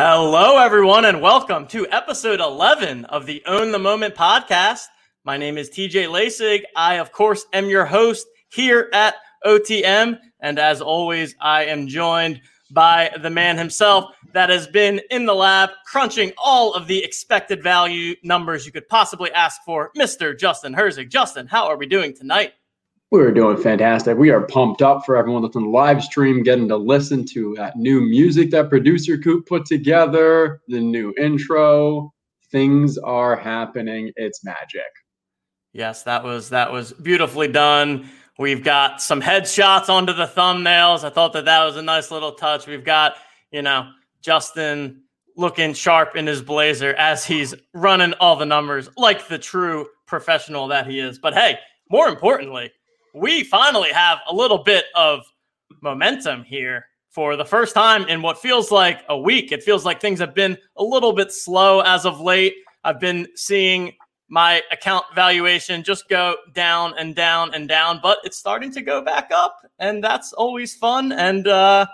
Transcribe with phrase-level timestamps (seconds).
[0.00, 4.84] Hello, everyone, and welcome to episode 11 of the Own the Moment podcast.
[5.24, 6.62] My name is TJ Lasig.
[6.76, 10.20] I, of course, am your host here at OTM.
[10.38, 12.40] And as always, I am joined
[12.70, 17.60] by the man himself that has been in the lab crunching all of the expected
[17.60, 20.38] value numbers you could possibly ask for, Mr.
[20.38, 21.08] Justin Herzig.
[21.08, 22.52] Justin, how are we doing tonight?
[23.10, 24.18] We're doing fantastic.
[24.18, 27.54] We are pumped up for everyone that's on the live stream, getting to listen to
[27.56, 32.12] that new music that producer Coop put together, the new intro.
[32.50, 34.12] Things are happening.
[34.16, 34.90] It's magic.
[35.72, 38.10] Yes, that was that was beautifully done.
[38.38, 41.02] We've got some headshots onto the thumbnails.
[41.02, 42.66] I thought that that was a nice little touch.
[42.66, 43.16] We've got,
[43.50, 43.90] you know,
[44.20, 45.02] Justin
[45.34, 50.68] looking sharp in his blazer as he's running all the numbers like the true professional
[50.68, 51.18] that he is.
[51.18, 51.58] But hey,
[51.90, 52.70] more importantly,
[53.18, 55.24] we finally have a little bit of
[55.82, 59.50] momentum here for the first time in what feels like a week.
[59.50, 62.54] It feels like things have been a little bit slow as of late.
[62.84, 63.94] I've been seeing
[64.28, 69.02] my account valuation just go down and down and down, but it's starting to go
[69.02, 71.12] back up, and that's always fun.
[71.12, 71.86] And uh,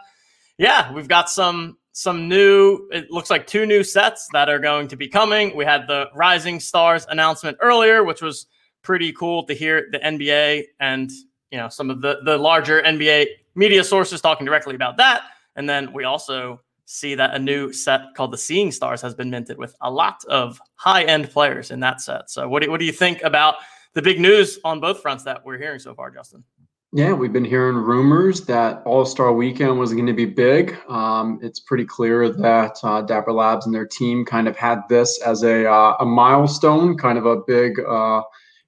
[0.59, 2.89] yeah, we've got some some new.
[2.91, 5.57] It looks like two new sets that are going to be coming.
[5.57, 8.47] We had the Rising Stars announcement earlier, which was
[8.85, 11.11] pretty cool to hear the NBA and
[11.51, 13.27] you know some of the the larger NBA
[13.57, 15.23] media sources talking directly about that.
[15.57, 19.31] And then we also see that a new set called the Seeing Stars has been
[19.31, 22.31] minted with a lot of high end players in that set.
[22.31, 23.57] So, what do, what do you think about
[23.95, 26.45] the big news on both fronts that we're hearing so far, Justin?
[26.93, 30.77] Yeah, we've been hearing rumors that All Star Weekend was going to be big.
[30.89, 35.21] Um, it's pretty clear that uh, Dapper Labs and their team kind of had this
[35.23, 38.23] as a uh, a milestone, kind of a big, uh,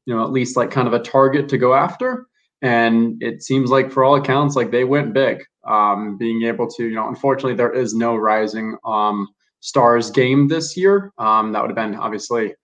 [0.07, 2.27] you know, at least like kind of a target to go after.
[2.63, 6.85] And it seems like, for all accounts, like they went big um, being able to,
[6.85, 9.29] you know, unfortunately, there is no Rising um,
[9.61, 11.13] Stars game this year.
[11.19, 12.55] Um, that would have been obviously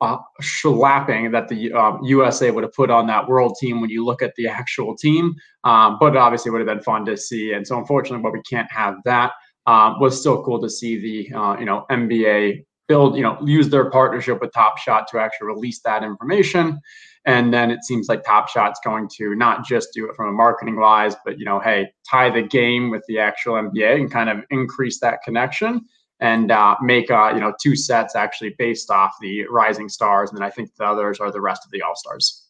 [0.00, 4.04] a slapping that the um, USA would have put on that world team when you
[4.04, 5.34] look at the actual team.
[5.64, 7.52] Um, but obviously, would have been fun to see.
[7.52, 9.32] And so, unfortunately, but we can't have that.
[9.66, 13.68] Um, was still cool to see the, uh, you know, NBA build, you know, use
[13.68, 16.80] their partnership with Top Shot to actually release that information.
[17.24, 20.32] And then it seems like Top Shot's going to not just do it from a
[20.32, 24.30] marketing wise, but you know, hey, tie the game with the actual NBA and kind
[24.30, 25.82] of increase that connection
[26.20, 30.38] and uh, make uh, you know two sets actually based off the Rising Stars, and
[30.38, 32.46] then I think the others are the rest of the All Stars.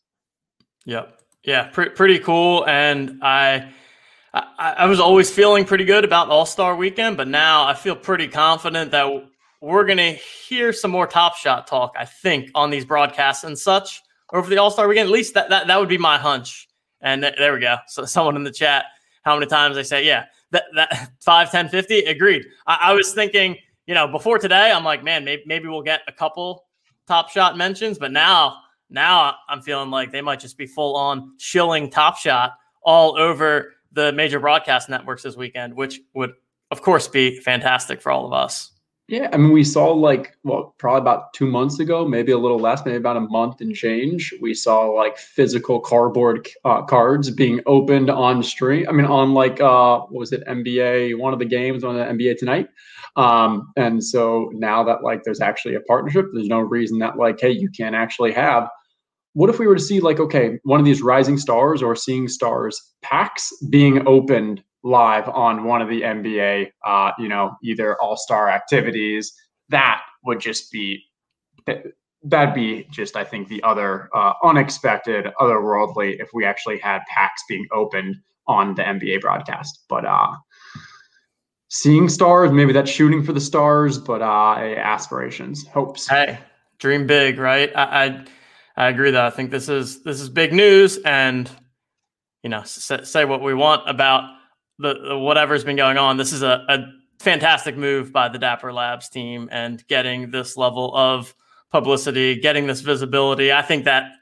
[0.84, 1.20] Yep.
[1.44, 2.66] Yeah, pre- pretty cool.
[2.66, 3.70] And I,
[4.34, 7.96] I, I was always feeling pretty good about All Star Weekend, but now I feel
[7.96, 9.28] pretty confident that
[9.60, 11.94] we're going to hear some more Top Shot talk.
[11.98, 14.02] I think on these broadcasts and such
[14.32, 15.08] over the All Star weekend.
[15.08, 16.68] At least that, that that would be my hunch.
[17.00, 17.76] And th- there we go.
[17.86, 18.86] So someone in the chat,
[19.22, 22.46] how many times they say, yeah, that that five, 10, 50, agreed.
[22.66, 26.00] I, I was thinking, you know, before today, I'm like, man, maybe maybe we'll get
[26.08, 26.64] a couple
[27.06, 28.58] top shot mentions, but now
[28.90, 33.74] now I'm feeling like they might just be full on shilling top shot all over
[33.92, 36.32] the major broadcast networks this weekend, which would
[36.70, 38.77] of course be fantastic for all of us.
[39.08, 42.58] Yeah, I mean, we saw like well, probably about two months ago, maybe a little
[42.58, 44.34] less, maybe about a month and change.
[44.42, 48.86] We saw like physical cardboard uh, cards being opened on stream.
[48.86, 51.18] I mean, on like uh, what was it, NBA?
[51.18, 52.68] One of the games on the NBA tonight.
[53.16, 57.40] Um, and so now that like there's actually a partnership, there's no reason that like,
[57.40, 58.68] hey, you can't actually have.
[59.32, 62.28] What if we were to see like, okay, one of these rising stars or seeing
[62.28, 68.16] stars packs being opened live on one of the NBA, uh, you know, either all
[68.16, 69.32] star activities.
[69.68, 71.04] That would just be
[72.24, 77.42] that'd be just I think the other uh, unexpected, otherworldly if we actually had packs
[77.48, 78.16] being opened
[78.46, 79.84] on the NBA broadcast.
[79.88, 80.34] But uh,
[81.68, 86.08] seeing stars, maybe that's shooting for the stars, but uh, aspirations, hopes.
[86.08, 86.38] Hey,
[86.78, 87.70] dream big, right?
[87.74, 88.24] I, I
[88.78, 91.50] I agree that I think this is this is big news, and
[92.42, 94.37] you know, say, say what we want about
[94.78, 96.78] the, the whatever's been going on, this is a, a
[97.18, 101.34] fantastic move by the Dapper Labs team and getting this level of
[101.70, 103.52] publicity, getting this visibility.
[103.52, 104.12] I think that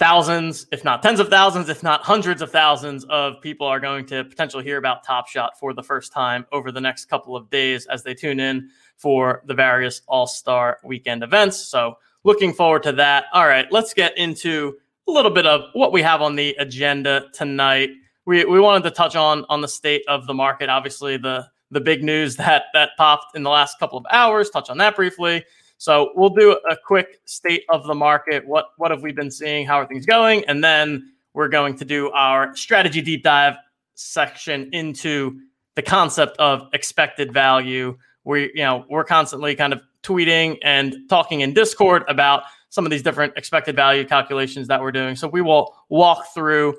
[0.00, 4.06] thousands, if not tens of thousands, if not hundreds of thousands of people are going
[4.06, 7.50] to potentially hear about Top Shot for the first time over the next couple of
[7.50, 11.58] days as they tune in for the various All Star weekend events.
[11.58, 13.26] So, looking forward to that.
[13.32, 14.76] All right, let's get into
[15.06, 17.90] a little bit of what we have on the agenda tonight
[18.30, 20.68] we we wanted to touch on on the state of the market.
[20.68, 24.48] Obviously, the the big news that that popped in the last couple of hours.
[24.50, 25.44] Touch on that briefly.
[25.78, 28.46] So we'll do a quick state of the market.
[28.46, 29.66] What what have we been seeing?
[29.66, 30.44] How are things going?
[30.44, 33.56] And then we're going to do our strategy deep dive
[33.94, 35.40] section into
[35.74, 41.40] the concept of expected value, we you know we're constantly kind of tweeting and talking
[41.40, 45.16] in Discord about some of these different expected value calculations that we're doing.
[45.16, 46.76] So we will walk through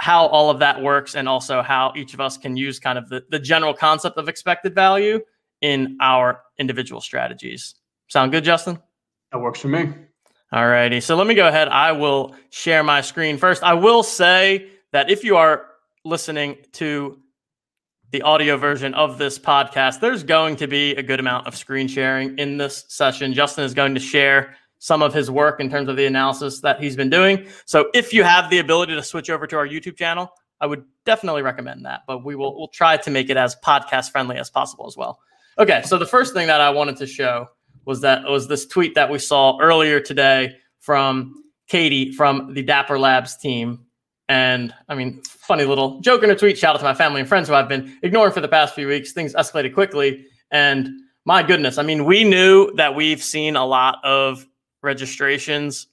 [0.00, 3.08] how all of that works and also how each of us can use kind of
[3.10, 5.20] the, the general concept of expected value
[5.60, 7.74] in our individual strategies.
[8.08, 8.78] Sound good, Justin?
[9.30, 9.92] That works for me.
[10.52, 11.00] All righty.
[11.00, 11.68] So let me go ahead.
[11.68, 13.62] I will share my screen first.
[13.62, 15.66] I will say that if you are
[16.04, 17.20] listening to
[18.10, 21.86] the audio version of this podcast, there's going to be a good amount of screen
[21.86, 23.34] sharing in this session.
[23.34, 26.82] Justin is going to share some of his work in terms of the analysis that
[26.82, 27.46] he's been doing.
[27.66, 30.84] So if you have the ability to switch over to our YouTube channel, I would
[31.04, 32.00] definitely recommend that.
[32.06, 35.20] But we will we'll try to make it as podcast friendly as possible as well.
[35.58, 37.46] Okay, so the first thing that I wanted to show
[37.84, 41.34] was that was this tweet that we saw earlier today from
[41.68, 43.86] Katie from the Dapper Labs team.
[44.28, 46.56] And I mean, funny little joke in a tweet.
[46.56, 48.88] Shout out to my family and friends who I've been ignoring for the past few
[48.88, 49.12] weeks.
[49.12, 50.24] Things escalated quickly.
[50.50, 50.88] And
[51.26, 54.46] my goodness, I mean, we knew that we've seen a lot of
[54.82, 55.88] registrations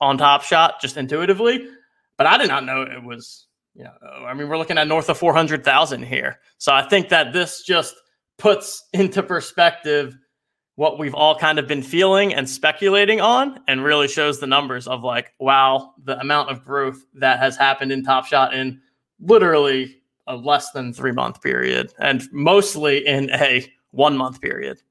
[0.00, 1.68] on Top Shot just intuitively,
[2.16, 4.88] but I did not know it was, you know, oh, I mean, we're looking at
[4.88, 6.38] north of 400,000 here.
[6.58, 7.94] So I think that this just
[8.38, 10.16] puts into perspective
[10.76, 14.86] what we've all kind of been feeling and speculating on and really shows the numbers
[14.86, 18.80] of like wow the amount of growth that has happened in top shot in
[19.18, 19.96] literally
[20.26, 24.82] a less than three month period and mostly in a one month period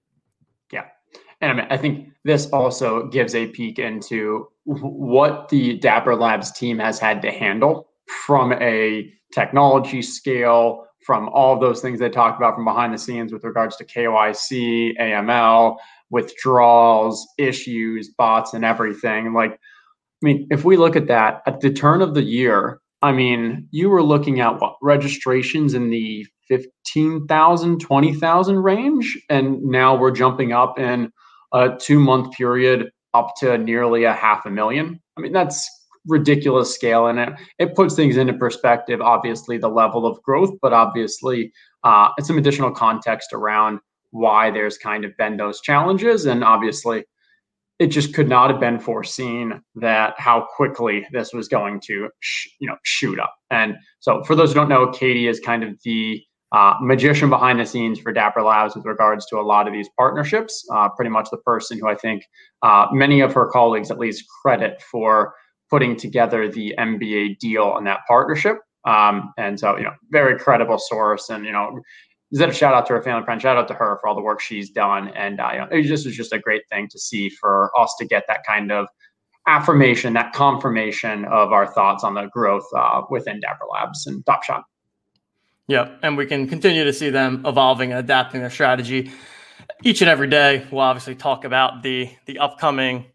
[1.45, 6.51] and I, mean, I think this also gives a peek into what the dapper labs
[6.51, 7.87] team has had to handle
[8.25, 13.31] from a technology scale from all those things they talked about from behind the scenes
[13.31, 15.77] with regards to KYC, AML,
[16.09, 19.33] withdrawals, issues, bots, and everything.
[19.33, 19.57] Like, I
[20.23, 23.89] mean, if we look at that at the turn of the year, I mean, you
[23.89, 29.19] were looking at what registrations in the 15,000, 20,000 range.
[29.29, 31.11] And now we're jumping up in
[31.55, 35.01] a two month period up to nearly a half a million.
[35.17, 35.67] I mean, that's
[36.07, 40.71] ridiculous scale and it it puts things into perspective obviously the level of growth but
[40.71, 41.51] obviously
[41.83, 43.79] uh, some additional context around
[44.11, 47.03] why there's kind of been those challenges and obviously
[47.79, 52.49] it just could not have been foreseen that how quickly this was going to sh-
[52.59, 55.75] you know shoot up and so for those who don't know katie is kind of
[55.83, 56.23] the
[56.55, 59.89] uh, magician behind the scenes for Dapper Labs with regards to a lot of these
[59.97, 60.65] partnerships.
[60.73, 62.23] Uh, pretty much the person who I think
[62.61, 65.33] uh, many of her colleagues at least credit for
[65.69, 68.59] putting together the NBA deal on that partnership.
[68.85, 71.29] Um, and so, you know, very credible source.
[71.29, 71.81] And, you know,
[72.31, 74.21] instead of shout out to her family friend, shout out to her for all the
[74.21, 75.09] work she's done.
[75.09, 77.93] And, uh, you know, it just was just a great thing to see for us
[77.99, 78.87] to get that kind of
[79.45, 84.63] affirmation, that confirmation of our thoughts on the growth uh, within Dapper Labs and Top.
[85.67, 85.99] Yep.
[86.03, 89.11] And we can continue to see them evolving and adapting their strategy
[89.83, 90.65] each and every day.
[90.71, 93.05] We'll obviously talk about the the upcoming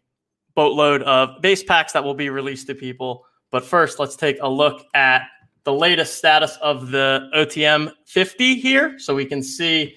[0.55, 3.25] boatload of base packs that will be released to people.
[3.51, 5.23] But first, let's take a look at
[5.63, 8.97] the latest status of the OTM 50 here.
[8.99, 9.95] So we can see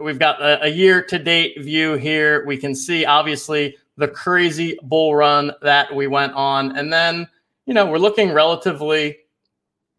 [0.00, 2.44] we've got a, a year to date view here.
[2.46, 6.76] We can see obviously the crazy bull run that we went on.
[6.76, 7.28] And then,
[7.66, 9.18] you know, we're looking relatively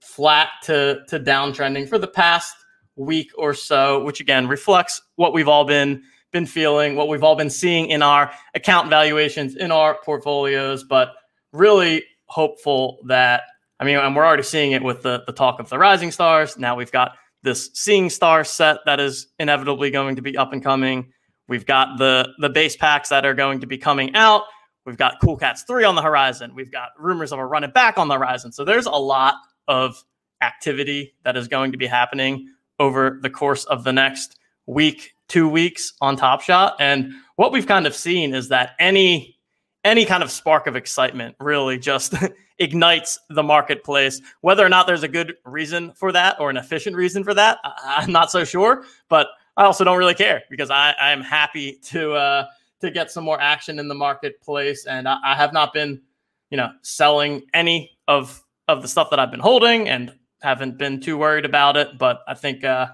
[0.01, 2.55] flat to, to downtrending for the past
[2.95, 7.35] week or so, which again reflects what we've all been been feeling, what we've all
[7.35, 11.13] been seeing in our account valuations, in our portfolios, but
[11.53, 13.41] really hopeful that,
[13.79, 16.55] I mean, and we're already seeing it with the, the talk of the rising stars.
[16.55, 20.63] Now we've got this seeing star set that is inevitably going to be up and
[20.63, 21.11] coming.
[21.47, 24.43] We've got the the base packs that are going to be coming out.
[24.85, 26.53] We've got Cool Cats 3 on the horizon.
[26.55, 28.51] We've got rumors of a run it back on the horizon.
[28.51, 29.35] So there's a lot
[29.69, 30.03] of
[30.41, 32.49] activity that is going to be happening
[32.79, 36.75] over the course of the next week two weeks on Top Shot.
[36.79, 39.37] And what we've kind of seen is that any
[39.85, 42.13] any kind of spark of excitement really just
[42.59, 44.21] ignites the marketplace.
[44.41, 47.59] Whether or not there's a good reason for that or an efficient reason for that,
[47.63, 48.83] I'm not so sure.
[49.07, 52.45] But I also don't really care because I, I am happy to uh,
[52.81, 56.01] to get some more action in the marketplace, and I, I have not been,
[56.49, 61.01] you know, selling any of of the stuff that I've been holding, and haven't been
[61.01, 61.97] too worried about it.
[61.97, 62.87] But I think uh,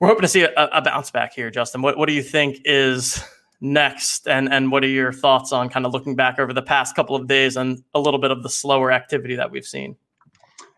[0.00, 1.82] we're hoping to see a, a, bounce back here, Justin.
[1.82, 3.22] What what do you think is
[3.60, 6.94] next, and and what are your thoughts on kind of looking back over the past
[6.94, 9.96] couple of days and a little bit of the slower activity that we've seen?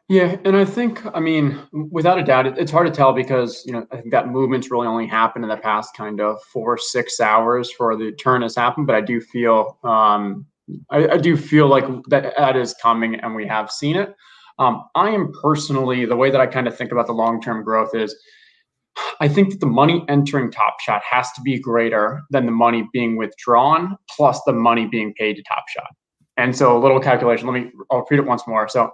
[0.08, 3.62] Yeah, and I think I mean without a doubt, it, it's hard to tell because
[3.66, 6.78] you know I think that movement's really only happened in the past kind of four
[6.78, 10.46] six hours for the turn has happened, but I do feel um,
[10.90, 14.14] I, I do feel like that that is coming, and we have seen it.
[14.58, 17.62] Um, I am personally the way that I kind of think about the long term
[17.62, 18.14] growth is
[19.20, 22.88] I think that the money entering Top Shot has to be greater than the money
[22.92, 25.88] being withdrawn plus the money being paid to Top Shot.
[26.36, 28.68] And so a little calculation, let me, I'll repeat it once more.
[28.68, 28.90] So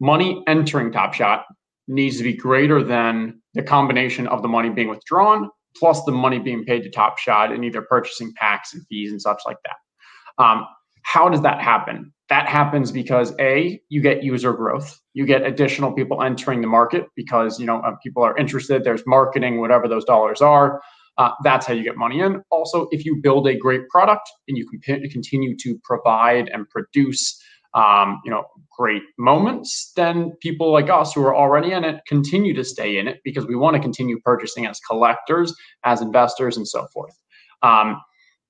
[0.00, 1.44] money entering Top Shot
[1.86, 6.38] needs to be greater than the combination of the money being withdrawn plus the money
[6.38, 10.42] being paid to Top Shot and either purchasing packs and fees and such like that.
[10.42, 10.66] Um,
[11.08, 12.12] how does that happen?
[12.28, 17.06] That happens because a you get user growth, you get additional people entering the market
[17.16, 18.84] because you know uh, people are interested.
[18.84, 20.82] There's marketing, whatever those dollars are.
[21.16, 22.42] Uh, that's how you get money in.
[22.50, 27.42] Also, if you build a great product and you can continue to provide and produce,
[27.72, 28.44] um, you know,
[28.76, 33.08] great moments, then people like us who are already in it continue to stay in
[33.08, 37.16] it because we want to continue purchasing as collectors, as investors, and so forth.
[37.62, 37.98] Um,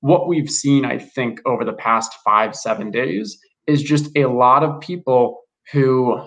[0.00, 4.62] what we've seen, I think, over the past five, seven days is just a lot
[4.62, 6.26] of people who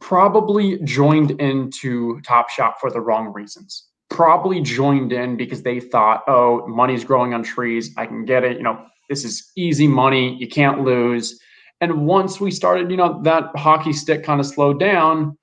[0.00, 3.86] probably joined into Top Shot for the wrong reasons.
[4.08, 7.92] Probably joined in because they thought, oh, money's growing on trees.
[7.96, 8.56] I can get it.
[8.56, 10.36] You know, this is easy money.
[10.36, 11.38] You can't lose.
[11.80, 15.36] And once we started, you know, that hockey stick kind of slowed down,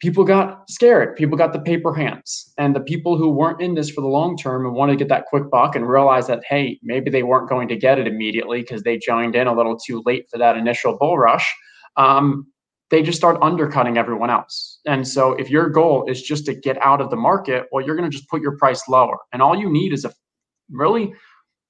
[0.00, 1.14] people got scared.
[1.16, 2.50] People got the paper hands.
[2.58, 5.08] And the people who weren't in this for the long term and wanted to get
[5.08, 8.62] that quick buck and realize that, hey, maybe they weren't going to get it immediately
[8.62, 11.54] because they joined in a little too late for that initial bull rush,
[11.96, 12.46] um,
[12.90, 14.80] they just start undercutting everyone else.
[14.86, 17.94] And so if your goal is just to get out of the market, well, you're
[17.94, 19.18] going to just put your price lower.
[19.32, 20.12] And all you need is a
[20.70, 21.12] really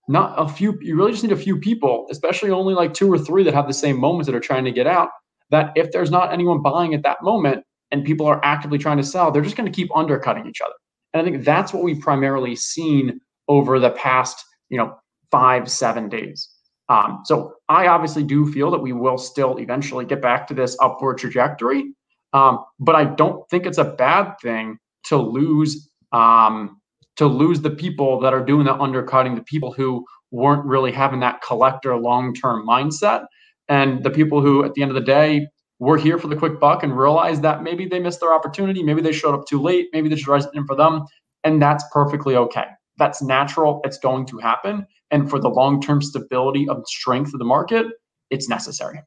[0.09, 3.19] not a few, you really just need a few people, especially only like two or
[3.19, 5.11] three that have the same moments that are trying to get out.
[5.51, 9.03] That if there's not anyone buying at that moment, and people are actively trying to
[9.03, 10.75] sell, they're just going to keep undercutting each other.
[11.13, 14.97] And I think that's what we've primarily seen over the past, you know,
[15.31, 16.49] five, seven days.
[16.89, 20.77] Um, so I obviously do feel that we will still eventually get back to this
[20.81, 21.93] upward trajectory.
[22.33, 26.81] Um, but I don't think it's a bad thing to lose um,
[27.17, 31.21] to lose the people that are doing the undercutting, the people who weren't really having
[31.21, 33.27] that collector long term mindset,
[33.69, 35.47] and the people who, at the end of the day,
[35.81, 39.01] we're here for the quick buck and realize that maybe they missed their opportunity, maybe
[39.01, 41.07] they showed up too late, maybe this is in for them,
[41.43, 42.67] and that's perfectly okay.
[42.99, 43.81] That's natural.
[43.85, 47.87] It's going to happen, and for the long-term stability of strength of the market,
[48.29, 49.01] it's necessary.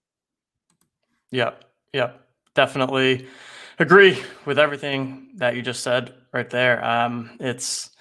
[1.32, 1.64] Yep,
[1.94, 3.28] yep, definitely
[3.78, 6.84] agree with everything that you just said right there.
[6.84, 7.92] Um, it's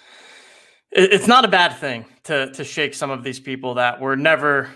[0.90, 4.70] it's not a bad thing to to shake some of these people that were never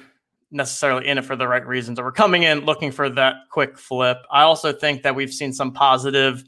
[0.51, 3.77] necessarily in it for the right reasons or we're coming in looking for that quick
[3.77, 4.19] flip.
[4.31, 6.45] I also think that we've seen some positive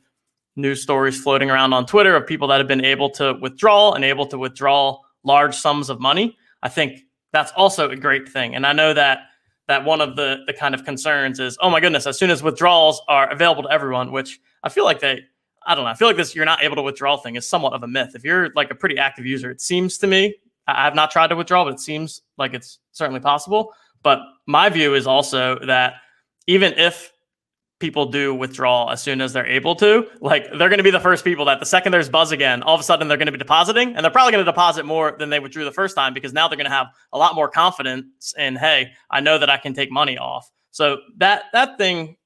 [0.56, 4.04] news stories floating around on Twitter of people that have been able to withdraw and
[4.04, 6.36] able to withdraw large sums of money.
[6.62, 7.00] I think
[7.32, 8.54] that's also a great thing.
[8.54, 9.20] And I know that
[9.68, 12.42] that one of the the kind of concerns is, oh my goodness, as soon as
[12.42, 15.22] withdrawals are available to everyone, which I feel like they
[15.66, 15.90] I don't know.
[15.90, 18.12] I feel like this you're not able to withdraw thing is somewhat of a myth.
[18.14, 20.34] If you're like a pretty active user, it seems to me,
[20.66, 23.72] I have not tried to withdraw, but it seems like it's certainly possible.
[24.02, 25.94] But my view is also that
[26.46, 27.12] even if
[27.78, 30.98] people do withdraw as soon as they're able to, like they're going to be the
[30.98, 33.32] first people that the second there's buzz again, all of a sudden they're going to
[33.32, 36.12] be depositing and they're probably going to deposit more than they withdrew the first time
[36.12, 39.48] because now they're going to have a lot more confidence in, hey, I know that
[39.48, 40.50] I can take money off.
[40.72, 42.16] So that that thing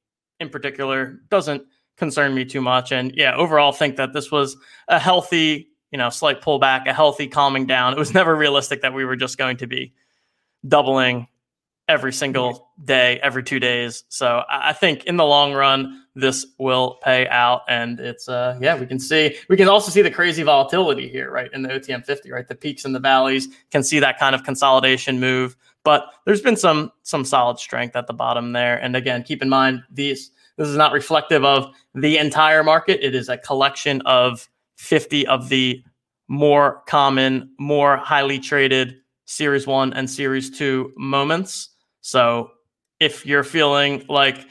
[0.40, 1.64] in particular doesn't
[1.96, 2.92] concern me too much.
[2.92, 4.56] And yeah, overall think that this was
[4.88, 7.92] a healthy, you know, slight pullback, a healthy calming down.
[7.92, 9.92] It was never realistic that we were just going to be
[10.66, 11.28] doubling
[11.88, 14.04] every single day, every two days.
[14.08, 17.62] So I think in the long run, this will pay out.
[17.68, 21.30] And it's, uh, yeah, we can see, we can also see the crazy volatility here,
[21.30, 21.50] right?
[21.52, 22.46] In the OTM 50, right?
[22.46, 25.56] The peaks and the valleys can see that kind of consolidation move.
[25.84, 28.76] But there's been some some solid strength at the bottom there.
[28.76, 33.04] And again, keep in mind these this is not reflective of the entire market.
[33.04, 35.82] It is a collection of 50 of the
[36.28, 41.70] more common, more highly traded Series 1 and Series 2 moments.
[42.02, 42.50] So
[43.00, 44.46] if you're feeling like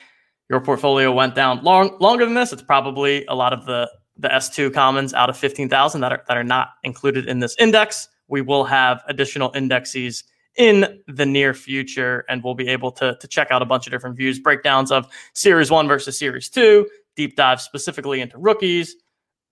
[0.49, 4.27] your portfolio went down long longer than this, it's probably a lot of the the
[4.27, 8.07] S2 commons out of 15,000 that are that are not included in this index.
[8.27, 10.23] We will have additional indexes
[10.57, 13.91] in the near future, and we'll be able to, to check out a bunch of
[13.91, 18.95] different views, breakdowns of Series 1 versus Series 2, deep dives specifically into rookies,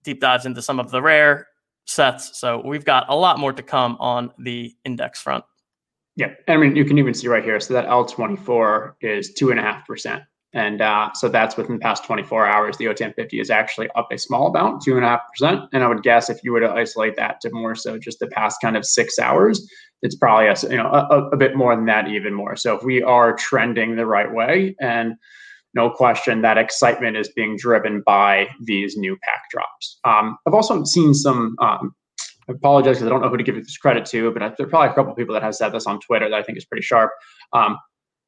[0.04, 1.48] deep dives into some of the rare
[1.86, 2.38] sets.
[2.38, 5.46] So we've got a lot more to come on the index front.
[6.20, 7.62] Yeah, I mean, you can even see right here.
[7.62, 10.22] So that L24 is two and a half percent,
[10.52, 12.76] and uh, so that's within the past 24 hours.
[12.76, 15.62] The OTM 50 is actually up a small amount, two and a half percent.
[15.72, 18.28] And I would guess if you were to isolate that to more so just the
[18.28, 19.66] past kind of six hours,
[20.02, 22.58] it's probably a, you know a, a bit more than that, even more.
[22.58, 25.14] So if we are trending the right way, and
[25.74, 30.00] no question that excitement is being driven by these new pack drops.
[30.04, 31.56] Um, I've also seen some.
[31.62, 31.96] Um,
[32.50, 34.90] apologize because I don't know who to give this credit to, but there are probably
[34.90, 37.12] a couple people that have said this on Twitter that I think is pretty sharp.
[37.54, 37.78] Um,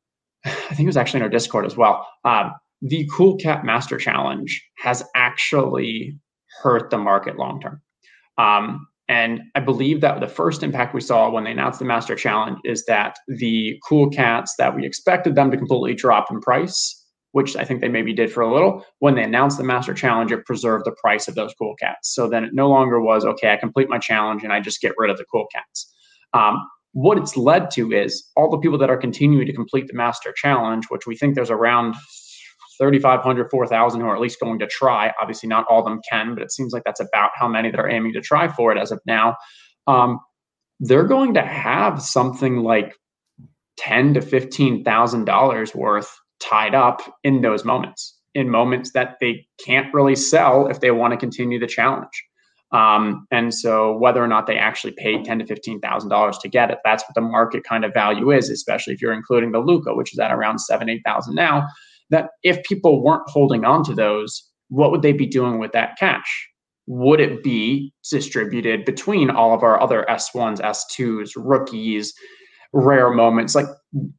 [0.46, 2.08] I think it was actually in our Discord as well.
[2.26, 6.18] Um, the Cool Cat Master Challenge has actually
[6.62, 7.82] hurt the market long term.
[8.38, 12.16] Um, and I believe that the first impact we saw when they announced the Master
[12.16, 17.01] Challenge is that the Cool Cats that we expected them to completely drop in price,
[17.32, 20.32] which I think they maybe did for a little, when they announced the Master Challenge,
[20.32, 22.14] it preserved the price of those Cool Cats.
[22.14, 24.94] So then it no longer was, okay, I complete my challenge and I just get
[24.98, 25.94] rid of the Cool Cats.
[26.34, 26.58] Um,
[26.94, 30.34] what it's led to is all the people that are continuing to complete the Master
[30.36, 31.96] Challenge, which we think there's around
[32.78, 35.14] 3,500, 4,000 who are at least going to try.
[35.22, 37.80] Obviously, not all of them can, but it seems like that's about how many that
[37.80, 39.36] are aiming to try for it as of now.
[39.88, 40.20] Um,
[40.80, 42.96] they're going to have something like
[43.78, 46.12] ten to fifteen thousand dollars worth
[46.42, 51.12] tied up in those moments, in moments that they can't really sell if they want
[51.12, 52.24] to continue the challenge.
[52.72, 56.50] Um, and so, whether or not they actually paid ten to fifteen thousand dollars to
[56.50, 59.60] get it, that's what the market kind of value is, especially if you're including the
[59.60, 61.68] Luca, which is at around seven, eight thousand now
[62.12, 65.98] that if people weren't holding on to those, what would they be doing with that
[65.98, 66.48] cash?
[66.88, 72.14] Would it be distributed between all of our other S1s, S2s, rookies,
[72.74, 73.56] rare moments?
[73.56, 73.68] Like,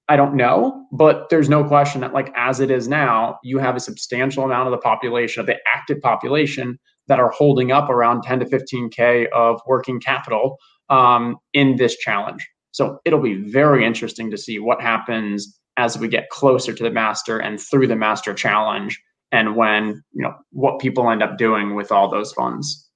[0.09, 3.77] I don't know, but there's no question that, like, as it is now, you have
[3.77, 6.79] a substantial amount of the population, of the active population,
[7.09, 12.47] that are holding up around 10 to 15K of working capital um, in this challenge.
[12.71, 16.91] So it'll be very interesting to see what happens as we get closer to the
[16.91, 21.75] master and through the master challenge and when you know what people end up doing
[21.75, 22.89] with all those funds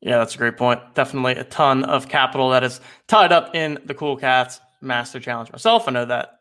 [0.00, 3.78] yeah that's a great point definitely a ton of capital that is tied up in
[3.84, 6.40] the cool cats master challenge myself i know that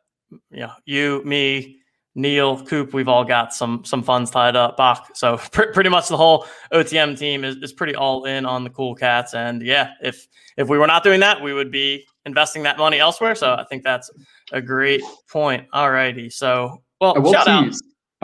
[0.51, 1.77] you know you me
[2.15, 6.07] neil coop we've all got some some funds tied up bach so pr- pretty much
[6.07, 9.91] the whole otm team is, is pretty all in on the cool cats and yeah
[10.01, 10.27] if
[10.57, 13.63] if we were not doing that we would be investing that money elsewhere so i
[13.69, 14.09] think that's
[14.51, 15.67] a great point.
[15.73, 16.29] All righty.
[16.29, 17.73] So, well, shout out.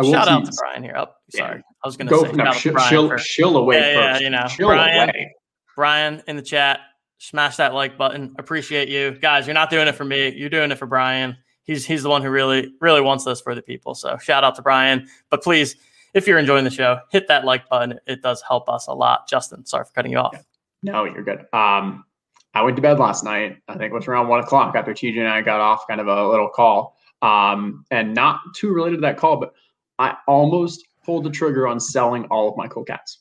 [0.04, 0.96] Shout out to Brian here.
[0.98, 1.64] Oh, sorry.
[1.84, 4.22] I was going to say no, sh- shill, shill away yeah, first.
[4.22, 5.36] Yeah, you know, shill Brian, away.
[5.76, 6.80] Brian in the chat,
[7.18, 8.36] smash that like button.
[8.38, 9.48] Appreciate you guys.
[9.48, 10.30] You're not doing it for me.
[10.30, 11.38] You're doing it for Brian.
[11.64, 13.96] He's he's the one who really really wants this for the people.
[13.96, 15.08] So shout out to Brian.
[15.30, 15.76] But please,
[16.14, 18.00] if you're enjoying the show, hit that like button.
[18.06, 19.28] It does help us a lot.
[19.28, 20.36] Justin, sorry for cutting you off.
[20.84, 21.46] No, you're good.
[21.54, 22.06] Um,
[22.54, 23.58] I went to bed last night.
[23.68, 26.08] I think it was around one o'clock after TJ and I got off kind of
[26.08, 26.98] a little call.
[27.22, 29.54] Um, and not too related to that call, but
[30.00, 33.20] I almost pulled the trigger on selling all of my cool cats.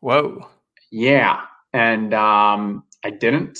[0.00, 0.48] Whoa.
[0.90, 1.42] Yeah.
[1.72, 3.58] And um, I didn't,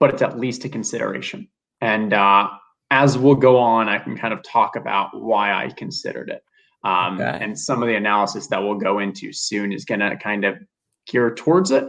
[0.00, 1.48] but it's at least a consideration.
[1.80, 2.48] And uh,
[2.90, 6.42] as we'll go on, I can kind of talk about why I considered it.
[6.84, 7.38] Um, okay.
[7.40, 10.58] And some of the analysis that we'll go into soon is going to kind of
[11.06, 11.84] gear towards it.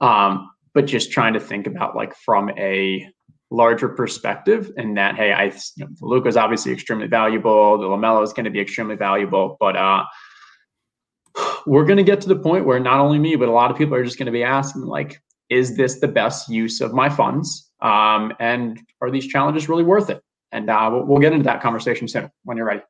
[0.00, 3.08] Um, but just trying to think about like from a
[3.50, 8.32] larger perspective and that hey i you know, luka's obviously extremely valuable the lamelo is
[8.32, 10.04] going to be extremely valuable but uh
[11.66, 13.76] we're going to get to the point where not only me but a lot of
[13.76, 17.08] people are just going to be asking like is this the best use of my
[17.08, 17.70] funds?
[17.80, 20.22] Um and are these challenges really worth it?
[20.52, 22.82] And uh we'll, we'll get into that conversation soon when you're ready.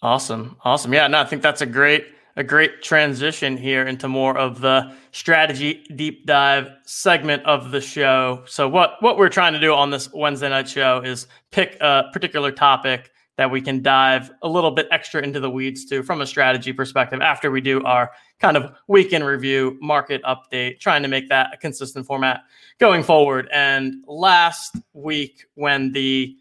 [0.00, 0.56] Awesome.
[0.64, 0.92] Awesome.
[0.92, 4.92] Yeah no i think that's a great a great transition here into more of the
[5.12, 8.42] strategy deep dive segment of the show.
[8.46, 12.04] So what what we're trying to do on this Wednesday night show is pick a
[12.12, 16.20] particular topic that we can dive a little bit extra into the weeds to from
[16.20, 21.08] a strategy perspective after we do our kind of weekend review, market update, trying to
[21.08, 22.40] make that a consistent format
[22.78, 23.48] going forward.
[23.52, 26.36] And last week when the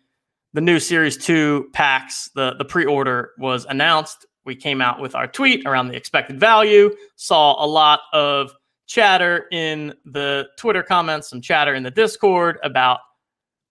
[0.54, 5.27] the new series 2 packs the the pre-order was announced we came out with our
[5.27, 8.51] tweet around the expected value, saw a lot of
[8.88, 12.99] chatter in the Twitter comments, some chatter in the Discord about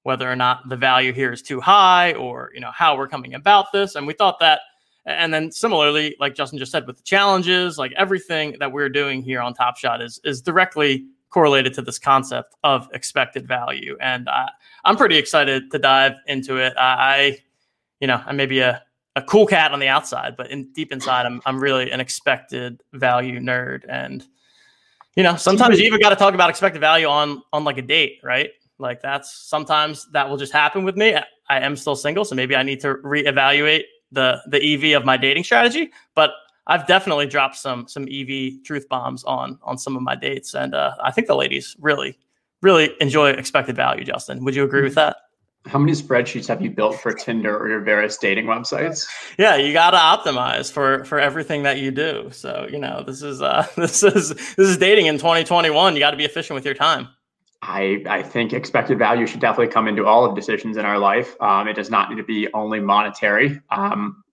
[0.02, 3.34] whether or not the value here is too high or you know how we're coming
[3.34, 3.94] about this.
[3.96, 4.60] And we thought that
[5.04, 9.22] and then similarly like Justin just said with the challenges like everything that we're doing
[9.22, 13.96] here on Top Shot is is directly correlated to this concept of expected value.
[14.00, 14.46] And uh,
[14.84, 16.72] I'm pretty excited to dive into it.
[16.78, 17.38] I
[18.00, 18.82] you know I may be a
[19.20, 22.82] a cool cat on the outside, but in deep inside, I'm I'm really an expected
[22.92, 24.26] value nerd, and
[25.16, 27.82] you know sometimes you even got to talk about expected value on on like a
[27.82, 28.50] date, right?
[28.78, 31.16] Like that's sometimes that will just happen with me.
[31.48, 35.16] I am still single, so maybe I need to reevaluate the the EV of my
[35.16, 35.90] dating strategy.
[36.14, 36.30] But
[36.66, 40.74] I've definitely dropped some some EV truth bombs on on some of my dates, and
[40.74, 42.18] uh, I think the ladies really
[42.62, 44.04] really enjoy expected value.
[44.04, 45.10] Justin, would you agree with mm-hmm.
[45.10, 45.16] that?
[45.66, 49.06] How many spreadsheets have you built for Tinder or your various dating websites?
[49.38, 52.30] Yeah, you got to optimize for for everything that you do.
[52.32, 55.94] So you know this is uh this is this is dating in 2021.
[55.94, 57.08] You got to be efficient with your time.
[57.62, 61.36] I, I think expected value should definitely come into all of decisions in our life.
[61.42, 63.60] Um, it does not need to be only monetary.
[63.70, 64.24] Um,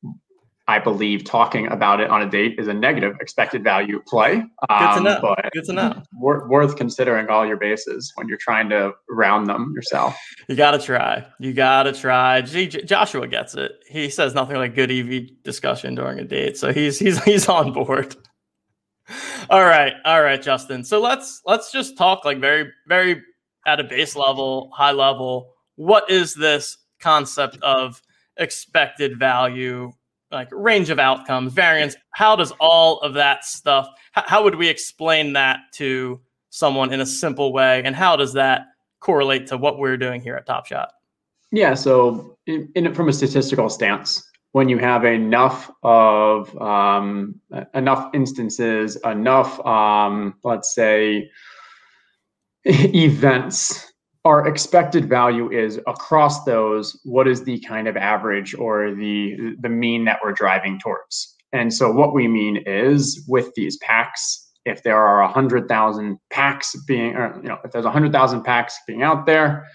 [0.69, 4.43] I believe talking about it on a date is a negative expected value play.
[4.69, 5.19] Um, Good to know.
[5.21, 6.03] But Good to know.
[6.19, 10.17] Worth, worth considering all your bases when you're trying to round them yourself.
[10.49, 11.25] You got to try.
[11.39, 12.41] You got to try.
[12.41, 13.71] G- Joshua gets it.
[13.87, 17.71] He says nothing like good EV discussion during a date, so he's he's he's on
[17.71, 18.15] board.
[19.49, 20.83] all right, all right, Justin.
[20.83, 23.21] So let's let's just talk like very very
[23.65, 25.53] at a base level, high level.
[25.75, 28.01] What is this concept of
[28.37, 29.91] expected value?
[30.31, 31.95] Like range of outcomes, variance.
[32.11, 33.87] How does all of that stuff?
[34.11, 38.33] How, how would we explain that to someone in a simple way, and how does
[38.33, 38.63] that
[38.99, 40.89] correlate to what we're doing here at Top Shot?
[41.51, 47.39] Yeah, so in, in from a statistical stance, when you have enough of um,
[47.73, 51.29] enough instances, enough, um, let's say,
[52.65, 53.93] events
[54.27, 59.69] our expected value is across those what is the kind of average or the the
[59.69, 61.33] mean that we're driving towards?
[61.53, 67.15] And so what we mean is with these packs if there are 100000 packs being
[67.15, 69.65] or you know if there's 100000 packs being out there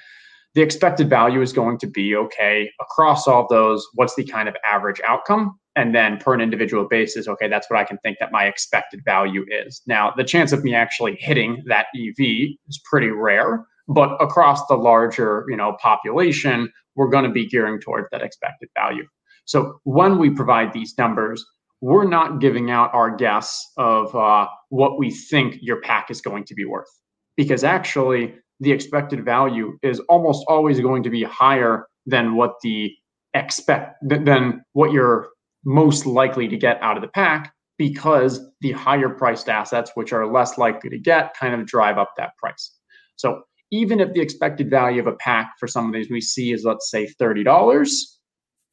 [0.54, 4.56] the expected value is going to be okay across all those what's the kind of
[4.70, 5.58] average outcome?
[5.74, 9.00] And then per an individual basis okay that's what i can think that my expected
[9.02, 9.80] value is.
[9.86, 14.74] Now the chance of me actually hitting that ev is pretty rare but across the
[14.74, 19.06] larger, you know, population, we're going to be gearing towards that expected value.
[19.44, 21.44] So when we provide these numbers,
[21.80, 26.44] we're not giving out our guess of uh, what we think your pack is going
[26.44, 26.88] to be worth,
[27.36, 32.92] because actually the expected value is almost always going to be higher than what the
[33.34, 35.28] expect than what you're
[35.64, 40.30] most likely to get out of the pack because the higher priced assets which are
[40.30, 42.78] less likely to get kind of drive up that price
[43.16, 43.42] so
[43.72, 46.64] even if the expected value of a pack for some of these we see is
[46.64, 47.44] let's say $30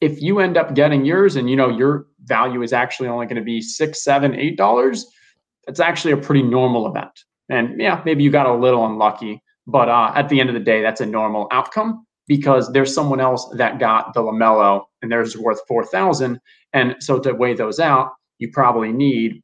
[0.02, 3.36] if you end up getting yours and you know your value is actually only going
[3.36, 5.06] to be six seven eight dollars
[5.66, 7.12] that's actually a pretty normal event.
[7.50, 10.62] And yeah maybe you got a little unlucky but uh, at the end of the
[10.62, 15.30] day that's a normal outcome because there's someone else that got the LaMelo and theirs
[15.30, 16.40] is worth 4000
[16.74, 19.42] and so to weigh those out you probably need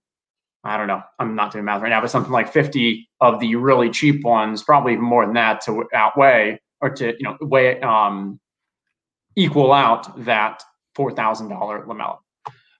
[0.65, 1.01] I don't know.
[1.19, 4.63] I'm not doing math right now, but something like 50 of the really cheap ones,
[4.63, 8.39] probably even more than that, to outweigh or to you know weigh um,
[9.35, 10.63] equal out that
[10.95, 12.17] four thousand dollar LaMelo.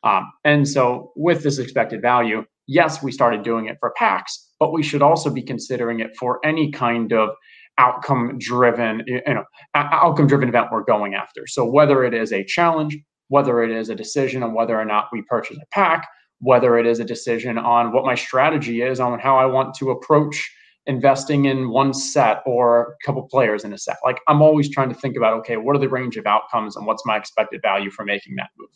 [0.03, 4.71] Um, and so with this expected value, yes, we started doing it for packs, but
[4.71, 7.29] we should also be considering it for any kind of
[7.77, 9.43] outcome driven, you know,
[9.73, 11.45] outcome driven event we're going after.
[11.47, 15.07] So whether it is a challenge, whether it is a decision on whether or not
[15.11, 16.07] we purchase a pack,
[16.39, 19.91] whether it is a decision on what my strategy is on how I want to
[19.91, 20.51] approach
[20.87, 23.97] investing in one set or a couple players in a set.
[24.03, 26.85] Like I'm always trying to think about, okay, what are the range of outcomes and
[26.85, 28.69] what's my expected value for making that move?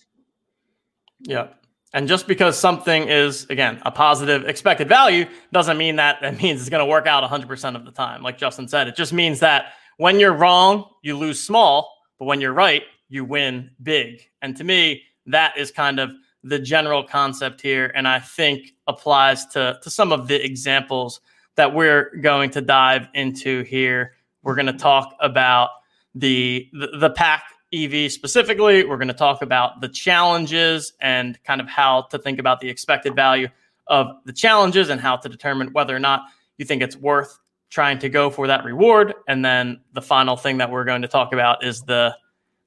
[1.21, 1.47] Yeah.
[1.93, 6.61] And just because something is, again, a positive expected value doesn't mean that that means
[6.61, 8.21] it's going to work out 100% of the time.
[8.21, 12.41] Like Justin said, it just means that when you're wrong, you lose small, but when
[12.41, 14.21] you're right, you win big.
[14.41, 16.11] And to me, that is kind of
[16.43, 21.21] the general concept here, and I think applies to, to some of the examples
[21.55, 24.13] that we're going to dive into here.
[24.43, 25.69] We're going to talk about
[26.15, 28.85] the, the, the pack EV specifically.
[28.85, 32.69] We're going to talk about the challenges and kind of how to think about the
[32.69, 33.47] expected value
[33.87, 36.23] of the challenges and how to determine whether or not
[36.57, 37.37] you think it's worth
[37.69, 39.13] trying to go for that reward.
[39.27, 42.15] And then the final thing that we're going to talk about is the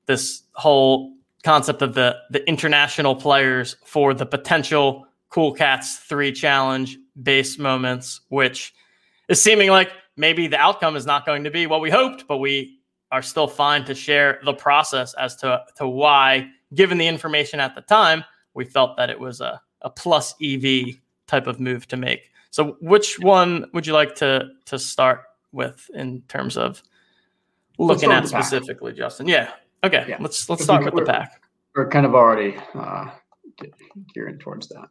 [0.06, 6.98] this whole concept of the the international players for the potential Cool Cats three challenge
[7.22, 8.74] base moments, which
[9.28, 12.38] is seeming like maybe the outcome is not going to be what we hoped, but
[12.38, 12.78] we
[13.10, 17.74] are still fine to share the process as to to why, given the information at
[17.74, 18.24] the time,
[18.54, 22.30] we felt that it was a, a plus EV type of move to make.
[22.50, 26.82] So which one would you like to to start with in terms of
[27.78, 29.28] looking at specifically, Justin?
[29.28, 29.50] Yeah.
[29.84, 30.16] Okay, yeah.
[30.20, 31.40] let's let's start with the pack.
[31.74, 33.06] We're kind of already uh,
[34.14, 34.88] gearing towards that.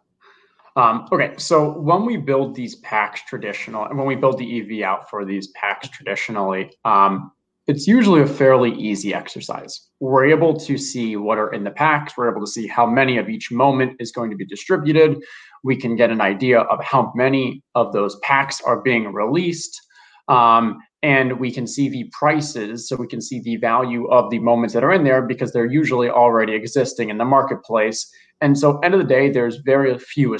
[0.75, 4.83] Um, okay, so when we build these packs traditional, and when we build the EV
[4.83, 7.31] out for these packs traditionally, um,
[7.67, 9.89] it's usually a fairly easy exercise.
[9.99, 12.17] We're able to see what are in the packs.
[12.17, 15.17] We're able to see how many of each moment is going to be distributed.
[15.63, 19.79] We can get an idea of how many of those packs are being released.
[20.27, 24.39] Um, and we can see the prices so we can see the value of the
[24.39, 28.11] moments that are in there because they're usually already existing in the marketplace.
[28.41, 30.37] And so end of the day there's very few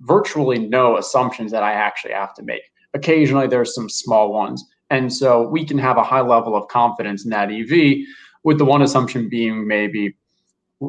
[0.00, 2.62] virtually no assumptions that i actually have to make.
[2.94, 4.64] Occasionally there's some small ones.
[4.90, 8.04] And so we can have a high level of confidence in that ev
[8.42, 10.14] with the one assumption being maybe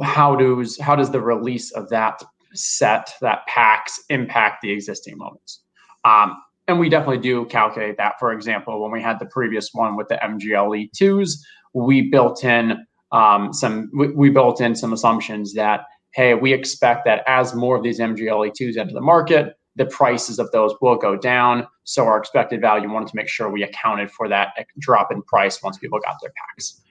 [0.04, 2.22] how does how does the release of that
[2.54, 5.62] set that packs impact the existing moments?
[6.04, 8.16] Um, and we definitely do calculate that.
[8.20, 12.86] For example, when we had the previous one with the MGLE twos, we built in
[13.12, 17.76] um, some we, we, built in some assumptions that hey, we expect that as more
[17.76, 21.68] of these MGLE twos enter the market, the prices of those will go down.
[21.84, 25.62] So our expected value wanted to make sure we accounted for that drop in price
[25.62, 26.82] once people got their packs.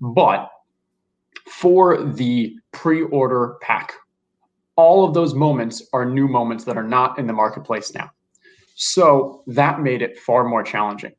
[0.00, 0.50] But
[1.46, 3.94] for the pre-order pack,
[4.76, 8.10] all of those moments are new moments that are not in the marketplace now.
[8.74, 11.12] So that made it far more challenging.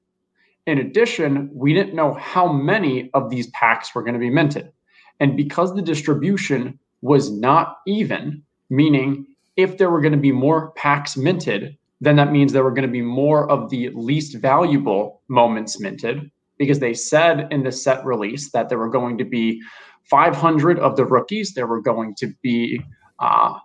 [0.68, 4.72] In addition, we didn't know how many of these packs were going to be minted.
[5.20, 10.72] And because the distribution was not even, meaning if there were going to be more
[10.72, 15.22] packs minted, then that means there were going to be more of the least valuable
[15.28, 19.62] moments minted because they said in the set release that there were going to be
[20.04, 22.82] 500 of the rookies, there were going to be
[23.20, 23.58] uh,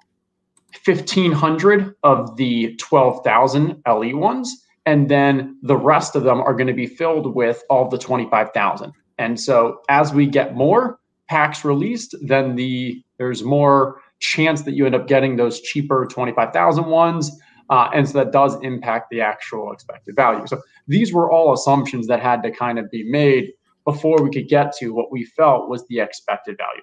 [0.85, 4.65] 1,500 of the 12,000 LE ones.
[4.87, 8.93] And then the rest of them are going to be filled with all the 25,000.
[9.19, 14.87] And so as we get more packs released, then the there's more chance that you
[14.87, 17.31] end up getting those cheaper 25,000 ones.
[17.69, 20.47] Uh, and so that does impact the actual expected value.
[20.47, 23.53] So these were all assumptions that had to kind of be made
[23.85, 26.83] before we could get to what we felt was the expected value.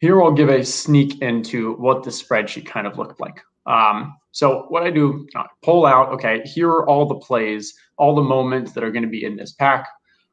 [0.00, 3.40] Here I'll give a sneak into what the spreadsheet kind of looked like.
[3.66, 8.14] Um, so what I do, I pull out, okay, here are all the plays, all
[8.14, 9.86] the moments that are going to be in this pack.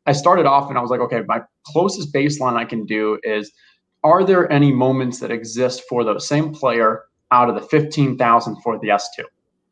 [0.06, 3.52] I started off and I was like, okay, my closest baseline I can do is,
[4.04, 8.78] are there any moments that exist for the same player out of the 15,000 for
[8.80, 9.24] the S2?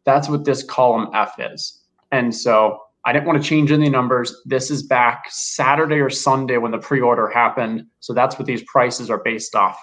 [0.05, 1.83] That's what this column F is.
[2.11, 4.41] And so I didn't want to change any numbers.
[4.45, 7.85] This is back Saturday or Sunday when the pre-order happened.
[7.99, 9.77] So that's what these prices are based off.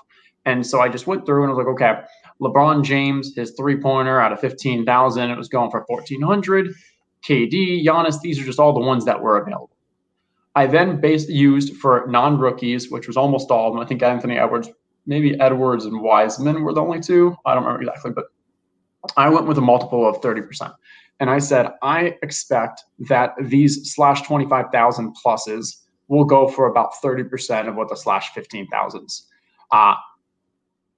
[0.47, 2.01] And so I just went through and I was like, okay,
[2.41, 6.75] LeBron James, his three-pointer out of 15,000, it was going for 1,400.
[7.29, 9.77] KD, Giannis, these are just all the ones that were available.
[10.55, 13.83] I then based used for non-rookies, which was almost all of them.
[13.83, 14.71] I think Anthony Edwards,
[15.05, 17.37] maybe Edwards and Wiseman were the only two.
[17.45, 18.27] I don't remember exactly, but
[19.17, 20.75] I went with a multiple of 30%
[21.21, 25.77] and I said, I expect that these slash 25,000 pluses
[26.09, 29.23] will go for about 30% of what the slash 15,000s.
[29.71, 29.95] Uh,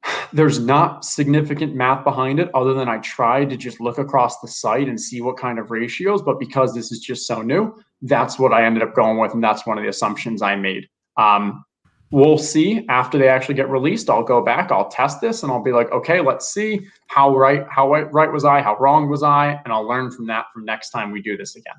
[0.32, 4.48] there's not significant math behind it other than I tried to just look across the
[4.48, 6.22] site and see what kind of ratios.
[6.22, 9.34] But because this is just so new, that's what I ended up going with.
[9.34, 10.88] And that's one of the assumptions I made.
[11.16, 11.64] Um,
[12.12, 14.08] we'll see after they actually get released.
[14.08, 17.66] I'll go back, I'll test this, and I'll be like, okay, let's see how right
[17.68, 20.90] how right was I, how wrong was I, and I'll learn from that from next
[20.90, 21.74] time we do this again.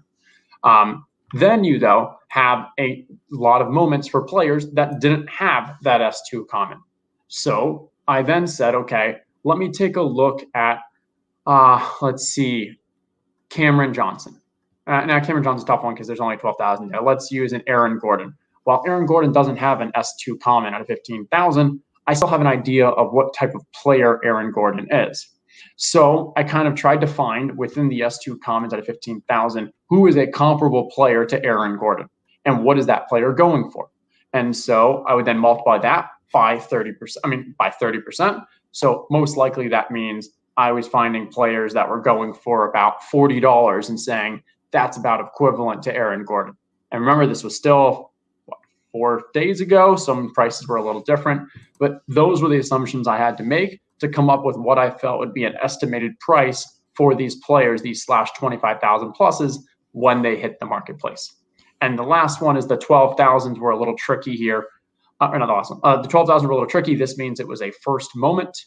[0.64, 6.02] Um, then you though have a lot of moments for players that didn't have that
[6.02, 6.80] S2 common.
[7.28, 10.80] So I then said, okay, let me take a look at,
[11.48, 12.78] uh, let's see,
[13.50, 14.40] Cameron Johnson.
[14.86, 17.02] Uh, now Cameron Johnson's tough one because there's only 12,000 there.
[17.02, 18.36] Let's use an Aaron Gordon.
[18.64, 22.48] While Aaron Gordon doesn't have an S2 common out of 15,000, I still have an
[22.48, 25.28] idea of what type of player Aaron Gordon is.
[25.76, 30.08] So I kind of tried to find within the S2 commons out of 15,000 who
[30.08, 32.08] is a comparable player to Aaron Gordon
[32.46, 33.90] and what is that player going for.
[34.34, 38.44] And so I would then multiply that by 30%, I mean, by 30%.
[38.72, 43.90] So most likely that means I was finding players that were going for about $40
[43.90, 46.56] and saying that's about equivalent to Aaron Gordon.
[46.92, 48.13] And remember, this was still
[48.94, 49.98] four days ago.
[49.98, 53.82] Some prices were a little different, but those were the assumptions I had to make
[54.00, 57.82] to come up with what I felt would be an estimated price for these players,
[57.82, 59.58] these slash 25,000 pluses
[59.92, 61.36] when they hit the marketplace.
[61.82, 64.68] And the last one is the 12,000s were a little tricky here.
[65.20, 65.80] Uh, not the last one.
[65.84, 66.96] Uh, the 12,000 were a little tricky.
[66.96, 68.58] This means it was a first moment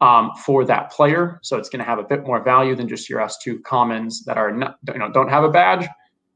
[0.00, 1.38] um, for that player.
[1.42, 4.36] So it's going to have a bit more value than just your S2 commons that
[4.36, 5.86] are not, you know, don't have a badge.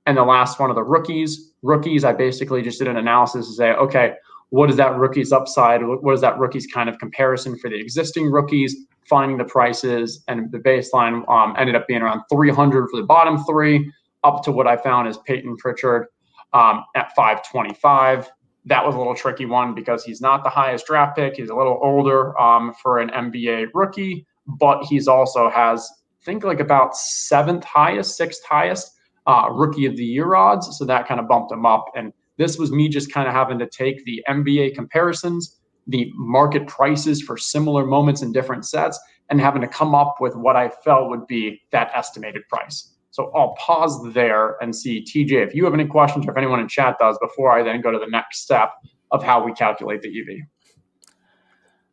[0.09, 1.53] And the last one of the rookies.
[1.61, 4.15] Rookies, I basically just did an analysis to say, okay,
[4.49, 5.83] what is that rookie's upside?
[5.85, 8.75] What is that rookie's kind of comparison for the existing rookies?
[9.07, 13.45] Finding the prices and the baseline um, ended up being around 300 for the bottom
[13.45, 13.93] three,
[14.25, 16.07] up to what I found is Payton Pritchard
[16.55, 18.31] um, at 525.
[18.65, 21.37] That was a little tricky one because he's not the highest draft pick.
[21.37, 25.87] He's a little older um, for an NBA rookie, but he's also has
[26.23, 28.95] I think like about seventh highest, sixth highest
[29.29, 30.77] uh, rookie of the year odds.
[30.79, 31.85] So that kind of bumped him up.
[31.95, 36.67] And this was me just kind of having to take the NBA comparisons, the market
[36.67, 40.71] prices for similar moments in different sets, and having to come up with what I
[40.71, 42.95] felt would be that estimated price.
[43.11, 46.61] So I'll pause there and see, TJ, if you have any questions or if anyone
[46.61, 48.71] in chat does before I then go to the next step
[49.11, 50.47] of how we calculate the EV.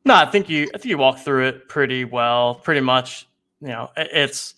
[0.05, 2.55] No, I think you I think you walked through it pretty well.
[2.55, 3.27] Pretty much,
[3.59, 4.53] you know, it's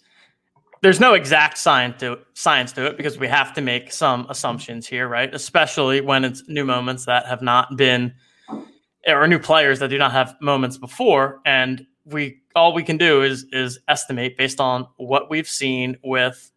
[0.82, 4.88] there's no exact science to science to it because we have to make some assumptions
[4.88, 5.34] here, right?
[5.34, 8.14] Especially when it's new moments that have not been
[9.08, 13.22] or new players that do not have moments before and we all we can do
[13.22, 16.52] is is estimate based on what we've seen with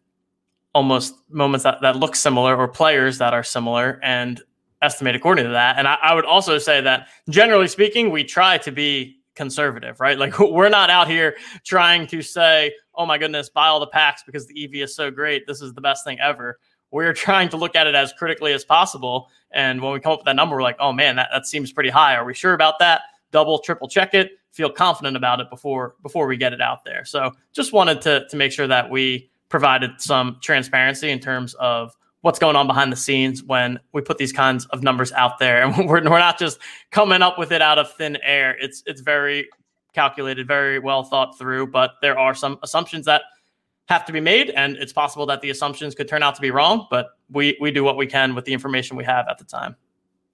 [0.73, 4.41] almost moments that, that look similar or players that are similar and
[4.81, 5.77] estimate according to that.
[5.77, 10.19] And I, I would also say that generally speaking, we try to be conservative, right?
[10.19, 14.21] Like we're not out here trying to say, oh my goodness, buy all the packs
[14.23, 15.47] because the EV is so great.
[15.47, 16.59] This is the best thing ever.
[16.91, 19.29] We're trying to look at it as critically as possible.
[19.49, 21.73] And when we come up with that number, we're like, oh man, that, that seems
[21.73, 22.15] pretty high.
[22.15, 23.01] Are we sure about that?
[23.31, 27.03] Double, triple check it, feel confident about it before before we get it out there.
[27.03, 31.95] So just wanted to to make sure that we provided some transparency in terms of
[32.21, 35.63] what's going on behind the scenes when we put these kinds of numbers out there.
[35.63, 36.59] And we're, we're not just
[36.91, 38.55] coming up with it out of thin air.
[38.59, 39.47] It's it's very
[39.93, 43.23] calculated very well thought through but there are some assumptions that
[43.87, 46.49] have to be made and it's possible that the assumptions could turn out to be
[46.49, 49.43] wrong but we we do what we can with the information we have at the
[49.43, 49.75] time.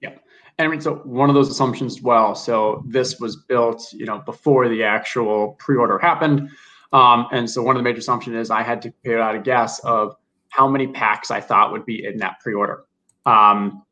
[0.00, 0.10] Yeah.
[0.58, 2.34] And I mean, so one of those assumptions as well.
[2.34, 6.50] So this was built, you know, before the actual pre-order happened,
[6.92, 9.38] um, and so one of the major assumptions is I had to figure out a
[9.38, 10.16] guess of
[10.50, 12.84] how many packs I thought would be in that pre-order.
[13.26, 13.84] Um,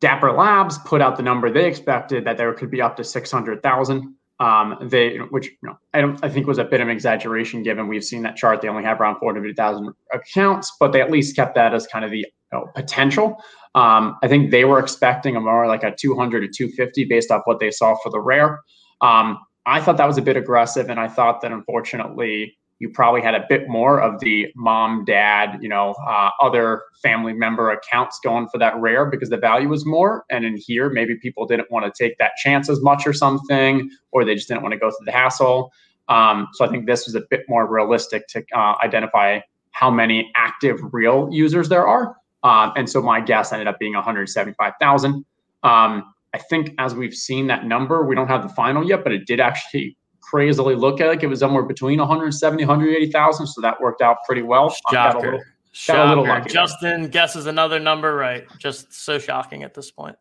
[0.00, 4.14] Dapper Labs put out the number they expected that there could be up to 600,000.
[4.40, 7.64] Um, they, which you know, I don't, I think was a bit of an exaggeration
[7.64, 8.60] given we've seen that chart.
[8.60, 12.12] They only have around 400,000 accounts, but they at least kept that as kind of
[12.12, 13.42] the you know, potential.
[13.74, 17.42] Um, I think they were expecting a more like a 200 to 250 based off
[17.46, 18.60] what they saw for the rare.
[19.00, 23.20] Um, I thought that was a bit aggressive, and I thought that unfortunately you probably
[23.20, 28.20] had a bit more of the mom, dad, you know, uh, other family member accounts
[28.22, 30.24] going for that rare because the value was more.
[30.30, 33.90] And in here, maybe people didn't want to take that chance as much or something,
[34.12, 35.72] or they just didn't want to go through the hassle.
[36.08, 39.40] Um, so I think this was a bit more realistic to uh, identify
[39.72, 42.16] how many active real users there are.
[42.44, 45.24] Um, and so my guess ended up being 175,000.
[45.64, 49.12] Um, I think as we've seen that number, we don't have the final yet, but
[49.12, 49.96] it did actually
[50.28, 53.46] crazily look like it was somewhere between 170, 180,000.
[53.46, 54.74] So that worked out pretty well.
[54.90, 54.94] Shocker.
[54.94, 56.48] Got a little, Shocker.
[56.48, 57.10] Justin there.
[57.10, 58.44] guesses another number right.
[58.58, 60.16] Just so shocking at this point.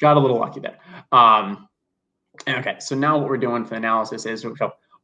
[0.00, 0.78] Got a little lucky there.
[1.12, 1.68] Um,
[2.46, 4.54] okay, so now what we're doing for the analysis is so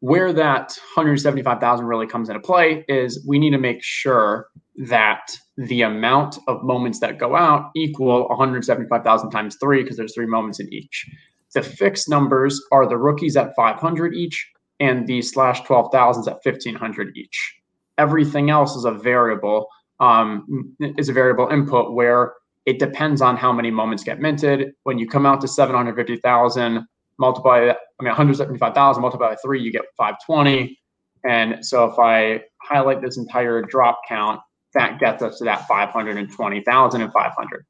[0.00, 4.48] where that 175,000 really comes into play is we need to make sure
[4.88, 10.26] that the amount of moments that go out equal 175,000 times three because there's three
[10.26, 11.06] moments in each.
[11.54, 17.16] The fixed numbers are the rookies at 500 each and the slash 12,000s at 1,500
[17.16, 17.60] each.
[17.98, 19.68] Everything else is a variable,
[20.00, 22.34] um, is a variable input where
[22.66, 24.72] it depends on how many moments get minted.
[24.84, 26.86] When you come out to 750,000,
[27.18, 30.78] multiply, I mean, 175,000 multiply by three, you get 520.
[31.24, 34.40] And so if I highlight this entire drop count,
[34.74, 37.66] that gets us to that 520,500.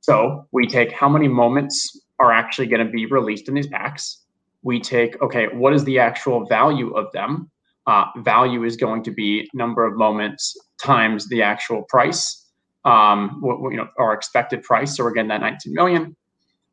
[0.00, 4.24] So we take how many moments are actually going to be released in these packs.
[4.62, 7.50] We take, okay, what is the actual value of them?
[7.86, 12.50] Uh, value is going to be number of moments times the actual price,
[12.84, 14.96] um, what, you know, our expected price.
[14.96, 16.16] So we're getting that 19 million.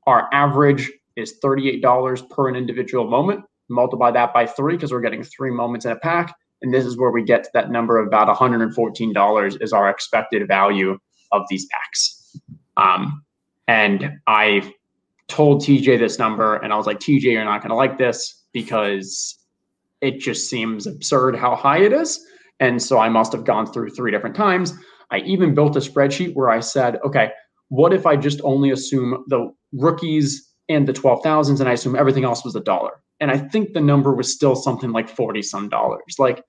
[0.08, 3.45] Our average is $38 per an individual moment.
[3.69, 6.34] Multiply that by three because we're getting three moments in a pack.
[6.62, 10.47] And this is where we get to that number of about $114 is our expected
[10.47, 10.97] value
[11.32, 12.39] of these packs.
[12.77, 13.23] Um,
[13.67, 14.73] and I
[15.27, 18.43] told TJ this number, and I was like, TJ, you're not going to like this
[18.53, 19.38] because
[20.01, 22.24] it just seems absurd how high it is.
[22.59, 24.74] And so I must have gone through three different times.
[25.11, 27.32] I even built a spreadsheet where I said, okay,
[27.69, 32.24] what if I just only assume the rookies and the 12,000s and I assume everything
[32.24, 33.01] else was a dollar?
[33.19, 36.15] And I think the number was still something like 40 some dollars.
[36.19, 36.43] Like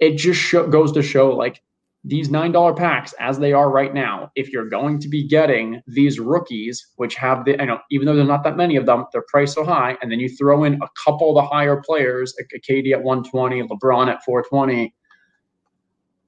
[0.00, 1.62] it just goes to show like
[2.04, 6.18] these $9 packs as they are right now, if you're going to be getting these
[6.18, 9.24] rookies, which have the, you know, even though there's not that many of them, they're
[9.28, 12.58] priced so high, and then you throw in a couple of the higher players, a
[12.58, 14.92] KD at 120, LeBron at 420,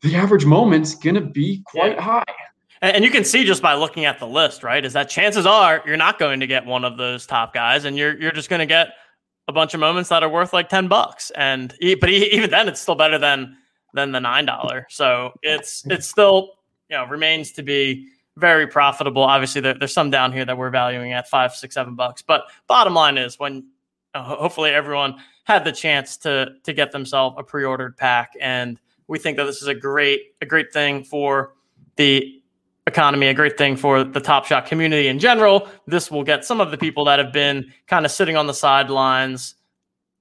[0.03, 2.03] the average moment's going to be quite yeah.
[2.03, 2.35] high.
[2.83, 4.85] And you can see just by looking at the list, right?
[4.85, 7.97] Is that chances are you're not going to get one of those top guys, and
[7.97, 8.89] you're you're just going to get
[9.49, 11.31] a bunch of moments that are worth like ten bucks.
[11.35, 13.57] And but even then, it's still better than
[13.95, 14.87] than the nine dollar.
[14.91, 16.59] So it's it's still
[16.91, 19.23] you know remains to be very profitable.
[19.23, 22.23] Obviously, there, there's some down here that we're valuing at five, six, seven bucks.
[22.23, 23.69] But bottom line is when
[24.13, 29.19] uh, hopefully everyone had the chance to to get themselves a pre-ordered pack, and we
[29.19, 31.55] think that this is a great a great thing for
[31.97, 32.41] the
[32.87, 35.69] economy, a great thing for the Top Shot community in general.
[35.87, 38.55] This will get some of the people that have been kind of sitting on the
[38.55, 39.55] sidelines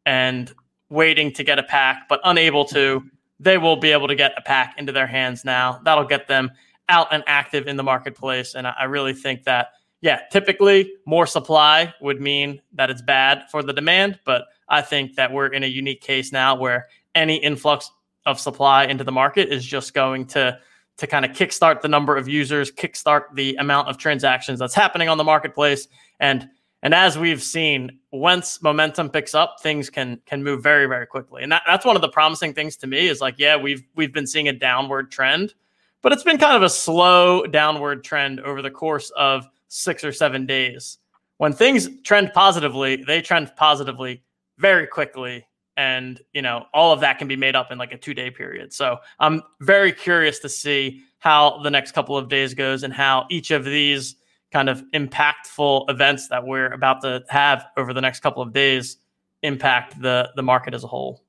[0.05, 0.53] and
[0.89, 3.03] waiting to get a pack, but unable to.
[3.43, 5.81] They will be able to get a pack into their hands now.
[5.83, 6.51] That'll get them
[6.89, 8.55] out and active in the marketplace.
[8.55, 9.69] And I really think that,
[10.01, 14.19] yeah, typically more supply would mean that it's bad for the demand.
[14.25, 17.91] But I think that we're in a unique case now where any influx
[18.25, 20.57] of supply into the market is just going to
[20.95, 25.09] to kind of kickstart the number of users, kickstart the amount of transactions that's happening
[25.09, 25.87] on the marketplace.
[26.19, 26.47] And
[26.83, 31.41] and as we've seen, once momentum picks up, things can can move very very quickly.
[31.41, 34.13] And that, that's one of the promising things to me is like, yeah, we've we've
[34.13, 35.55] been seeing a downward trend,
[36.01, 40.11] but it's been kind of a slow downward trend over the course of six or
[40.11, 40.99] seven days.
[41.37, 44.21] When things trend positively, they trend positively
[44.57, 45.47] very quickly.
[45.75, 48.29] And, you know, all of that can be made up in like a two day
[48.29, 48.73] period.
[48.73, 53.25] So I'm very curious to see how the next couple of days goes and how
[53.31, 54.15] each of these
[54.53, 58.97] kind of impactful events that we're about to have over the next couple of days
[59.41, 61.23] impact the the market as a whole.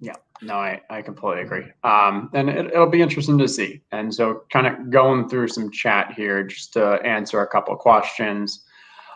[0.00, 1.64] Yeah, no, I, I completely agree.
[1.82, 3.82] Um, and it, will be interesting to see.
[3.90, 7.80] And so, kind of going through some chat here just to answer a couple of
[7.80, 8.64] questions.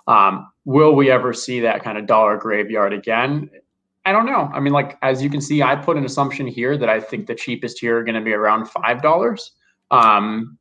[0.08, 3.48] Um, will we ever see that kind of dollar graveyard again?
[4.04, 4.50] I don't know.
[4.52, 7.28] I mean, like as you can see, I put an assumption here that I think
[7.28, 9.52] the cheapest here are going to be around five dollars.
[9.92, 10.58] Um,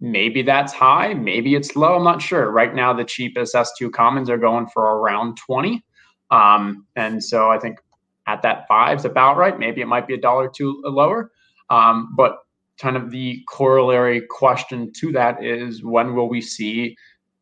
[0.00, 1.96] maybe that's high, maybe it's low.
[1.96, 2.50] I'm not sure.
[2.50, 5.82] Right now, the cheapest S2 commons are going for around 20.
[6.30, 7.78] Um, and so I think
[8.26, 9.58] at that five is about right.
[9.58, 11.32] Maybe it might be a dollar two lower.
[11.70, 12.36] Um, but
[12.80, 16.96] kind of the corollary question to that is when will we see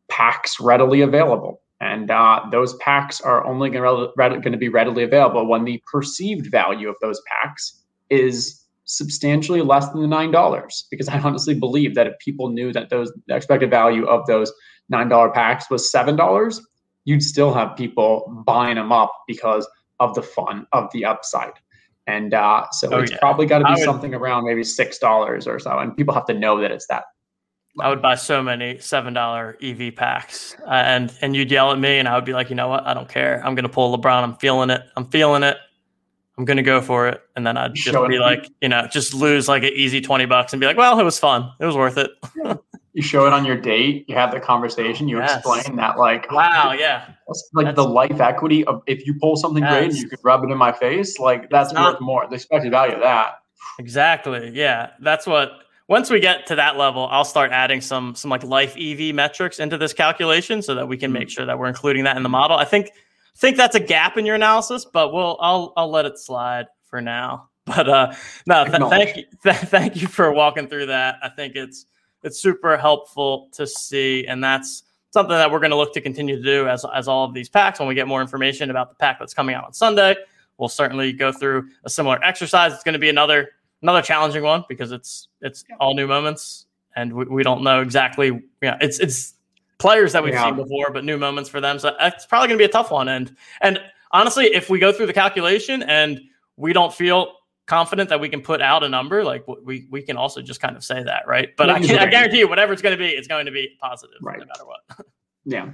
[0.09, 1.61] packs readily available?
[1.79, 6.89] And uh, those packs are only going to be readily available when the perceived value
[6.89, 10.87] of those packs is substantially less than the nine dollars.
[10.89, 14.51] Because I honestly believe that if people knew that those the expected value of those
[14.89, 16.61] nine dollar packs was seven dollars,
[17.05, 19.67] you'd still have people buying them up because
[19.99, 21.53] of the fun of the upside.
[22.07, 23.17] And uh, so oh, it's yeah.
[23.19, 26.25] probably got to be would, something around maybe six dollars or so, and people have
[26.27, 27.03] to know that it's that.
[27.79, 31.79] I would buy so many seven dollar EV packs, uh, and and you'd yell at
[31.79, 32.87] me, and I would be like, you know what?
[32.87, 33.45] I don't care.
[33.45, 34.23] I'm gonna pull LeBron.
[34.23, 34.83] I'm feeling it.
[34.95, 35.57] I'm feeling it.
[36.37, 39.47] I'm gonna go for it, and then I'd just be like, you know, just lose
[39.47, 41.51] like an easy twenty bucks and be like, well, it was fun.
[41.59, 42.11] It was worth it.
[42.97, 45.35] you show it on your date, you have the conversation, you yes.
[45.35, 47.05] explain that like wow, yeah.
[47.53, 49.71] like that's, the life equity of if you pull something yes.
[49.71, 52.27] great and you could rub it in my face, like that's not, worth more.
[52.27, 53.35] The expected value of that.
[53.77, 54.49] Exactly.
[54.51, 54.89] Yeah.
[54.99, 55.51] That's what
[55.87, 59.59] once we get to that level, I'll start adding some some like life EV metrics
[59.59, 61.29] into this calculation so that we can make mm-hmm.
[61.29, 62.57] sure that we're including that in the model.
[62.57, 62.89] I think
[63.37, 67.01] think that's a gap in your analysis, but we'll I'll I'll let it slide for
[67.01, 67.49] now.
[67.67, 68.13] But uh
[68.45, 71.17] no, th- thank you th- thank you for walking through that.
[71.21, 71.85] I think it's
[72.23, 74.25] it's super helpful to see.
[74.25, 77.25] And that's something that we're going to look to continue to do as, as all
[77.25, 77.79] of these packs.
[77.79, 80.15] When we get more information about the pack that's coming out on Sunday,
[80.57, 82.71] we'll certainly go through a similar exercise.
[82.71, 83.49] It's going to be another
[83.81, 88.27] another challenging one because it's it's all new moments and we, we don't know exactly
[88.27, 89.35] you know it's it's
[89.79, 90.45] players that we've yeah.
[90.45, 92.91] seen before but new moments for them so it's probably going to be a tough
[92.91, 93.79] one and and
[94.11, 96.19] honestly if we go through the calculation and
[96.55, 97.33] we don't feel
[97.67, 100.75] confident that we can put out a number, like we we can also just kind
[100.75, 101.55] of say that, right?
[101.55, 103.77] But I, can, I guarantee you, whatever it's going to be, it's going to be
[103.79, 104.39] positive, right.
[104.39, 105.05] no matter what.
[105.45, 105.69] yeah.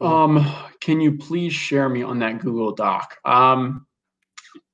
[0.00, 0.46] Um,
[0.80, 3.16] can you please share me on that Google Doc?
[3.24, 3.86] Um,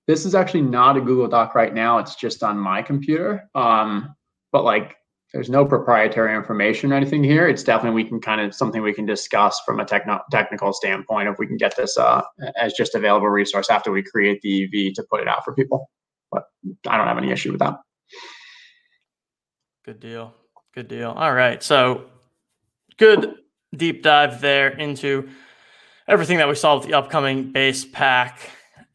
[0.06, 1.98] this is actually not a Google Doc right now.
[1.98, 3.48] It's just on my computer.
[3.54, 4.14] Um,
[4.50, 4.96] but like
[5.32, 7.48] there's no proprietary information or anything here.
[7.48, 11.28] It's definitely we can kind of something we can discuss from a techno- technical standpoint
[11.28, 12.22] if we can get this uh,
[12.60, 15.90] as just available resource after we create the EV to put it out for people.
[16.30, 16.44] But
[16.86, 17.76] I don't have any issue with that.
[19.84, 20.34] Good deal.
[20.74, 21.10] Good deal.
[21.10, 21.62] All right.
[21.62, 22.04] So
[22.98, 23.34] good
[23.74, 25.28] deep dive there into
[26.06, 28.50] everything that we saw with the upcoming base pack.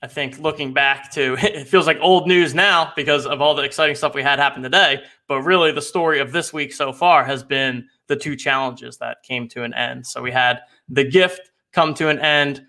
[0.07, 3.63] I think looking back to it feels like old news now because of all the
[3.63, 5.03] exciting stuff we had happen today.
[5.27, 9.17] But really, the story of this week so far has been the two challenges that
[9.23, 10.07] came to an end.
[10.07, 12.65] So we had the gift come to an end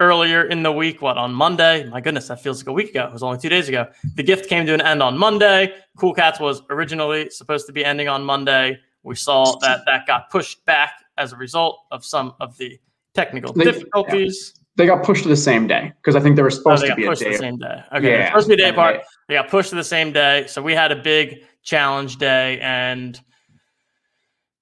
[0.00, 1.00] earlier in the week.
[1.00, 1.88] What on Monday?
[1.88, 3.06] My goodness, that feels like a week ago.
[3.06, 3.86] It was only two days ago.
[4.16, 5.72] The gift came to an end on Monday.
[5.96, 8.78] Cool Cats was originally supposed to be ending on Monday.
[9.02, 12.78] We saw that that got pushed back as a result of some of the
[13.14, 14.52] technical difficulties.
[14.76, 16.86] They got pushed to the same day because I think they were oh, supposed oh,
[16.86, 17.32] they to be pushed a day.
[17.32, 17.82] the same day.
[17.94, 18.96] Okay, yeah, supposed to be day apart.
[18.96, 19.02] Day.
[19.28, 23.20] They got pushed to the same day, so we had a big challenge day, and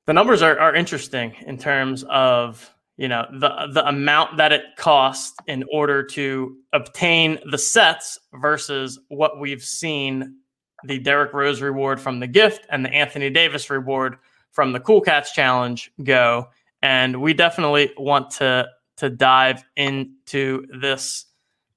[0.07, 4.63] the numbers are, are interesting in terms of you know the the amount that it
[4.77, 10.37] costs in order to obtain the sets versus what we've seen
[10.85, 14.17] the Derrick Rose reward from the gift and the Anthony Davis reward
[14.51, 16.49] from the Cool Cats challenge go.
[16.83, 18.67] And we definitely want to
[19.01, 21.27] to dive into this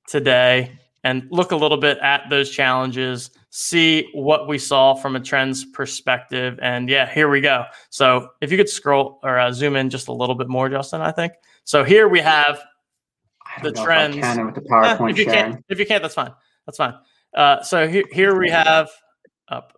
[0.08, 5.20] today and look a little bit at those challenges, see what we saw from a
[5.20, 6.60] trends perspective.
[6.62, 7.66] And yeah, here we go.
[7.90, 11.02] So if you could scroll or uh, zoom in just a little bit more, Justin,
[11.02, 11.34] I think.
[11.64, 12.62] So here we have
[13.62, 14.16] the trends.
[14.18, 15.52] with the PowerPoint eh, if you sharing.
[15.54, 16.32] can't, if you can't, that's fine.
[16.66, 16.96] That's fine.
[17.34, 18.90] Uh, so here, here we have
[19.48, 19.78] up.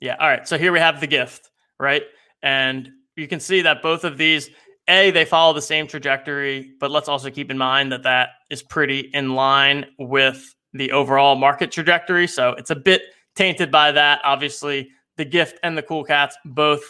[0.00, 0.16] Yeah.
[0.18, 0.46] All right.
[0.48, 2.02] So here we have the gift, right?
[2.42, 4.50] And you can see that both of these,
[4.92, 8.62] a, they follow the same trajectory, but let's also keep in mind that that is
[8.62, 12.26] pretty in line with the overall market trajectory.
[12.26, 13.02] So it's a bit
[13.34, 14.20] tainted by that.
[14.24, 16.82] Obviously, the gift and the cool cats both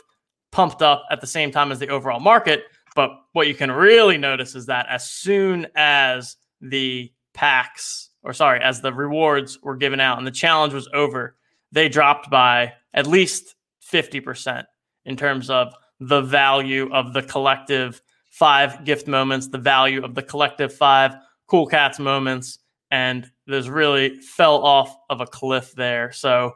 [0.51, 2.65] pumped up at the same time as the overall market.
[2.95, 8.61] But what you can really notice is that as soon as the packs or sorry,
[8.61, 11.37] as the rewards were given out and the challenge was over,
[11.73, 13.55] they dropped by at least
[13.91, 14.65] 50%
[15.05, 15.73] in terms of
[16.09, 18.01] the value of the collective
[18.31, 21.15] five gift moments, the value of the collective five
[21.47, 22.59] cool cats moments.
[22.91, 26.13] And there's really fell off of a cliff there.
[26.13, 26.53] So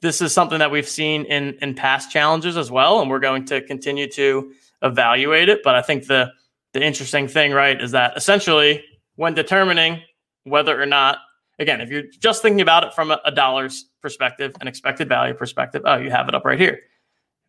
[0.00, 3.44] this is something that we've seen in in past challenges as well, and we're going
[3.46, 5.60] to continue to evaluate it.
[5.62, 6.30] But I think the
[6.72, 8.84] the interesting thing, right, is that essentially
[9.16, 10.02] when determining
[10.44, 11.18] whether or not,
[11.58, 15.34] again, if you're just thinking about it from a, a dollar's perspective, an expected value
[15.34, 16.80] perspective, oh, you have it up right here.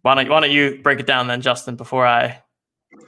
[0.03, 2.41] Why don't, why don't you break it down then, Justin, before I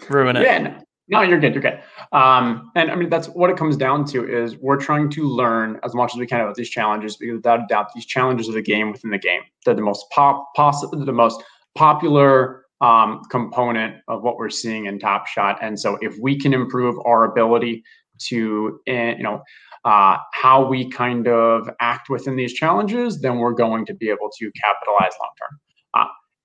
[0.10, 0.44] ruin it?
[0.44, 1.54] Yeah, no, you're good.
[1.54, 1.82] You're good.
[2.14, 5.80] Um, and I mean, that's what it comes down to is we're trying to learn
[5.84, 8.54] as much as we can about these challenges because without a doubt, these challenges are
[8.54, 9.42] the game within the game.
[9.66, 11.44] They're the most pop, possible, the most
[11.76, 15.60] popular um, component of what we're seeing in Top Shot.
[15.62, 17.84] And so, if we can improve our ability
[18.28, 19.44] to, eh, you know,
[19.84, 24.30] uh, how we kind of act within these challenges, then we're going to be able
[24.40, 25.60] to capitalize long term.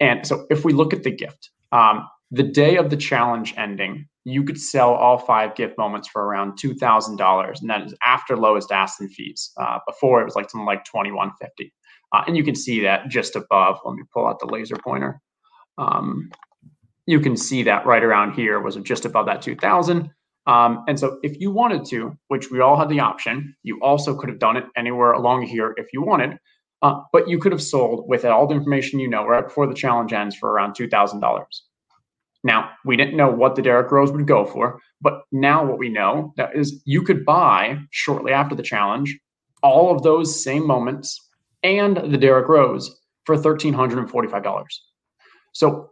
[0.01, 4.07] And so if we look at the gift, um, the day of the challenge ending,
[4.25, 7.95] you could sell all five gift moments for around two thousand dollars, and that is
[8.07, 9.51] after lowest ask and fees.
[9.57, 11.73] Uh, before it was like something like twenty one fifty,
[12.15, 13.79] uh, and you can see that just above.
[13.85, 15.21] Let me pull out the laser pointer.
[15.79, 16.31] Um,
[17.07, 20.11] you can see that right around here was just above that two thousand.
[20.47, 24.17] Um, and so if you wanted to, which we all had the option, you also
[24.17, 26.39] could have done it anywhere along here if you wanted,
[26.83, 29.75] uh, but you could have sold with all the information you know right before the
[29.75, 31.45] challenge ends for around $2,000.
[32.43, 35.91] Now, we didn't know what the Derrick Rose would go for, but now what we
[35.91, 39.19] know that is you could buy shortly after the challenge
[39.63, 41.29] all of those same moments
[41.63, 44.65] and the Derrick Rose for $1,345.
[45.53, 45.91] So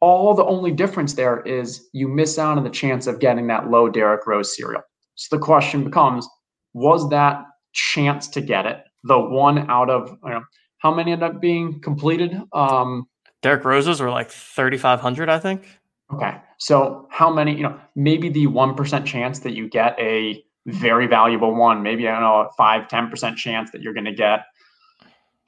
[0.00, 3.70] all the only difference there is you miss out on the chance of getting that
[3.70, 4.82] low Derrick Rose serial.
[5.16, 6.26] So the question becomes,
[6.72, 10.42] was that chance to get it the one out of you know,
[10.78, 12.40] how many end up being completed?
[12.52, 13.06] Um,
[13.42, 15.68] Derrick Roses were like 3,500, I think.
[16.12, 16.36] Okay.
[16.58, 21.54] So how many, you know, maybe the 1% chance that you get a very valuable
[21.54, 24.44] one, maybe, I don't know, a 5, 10% chance that you're going to get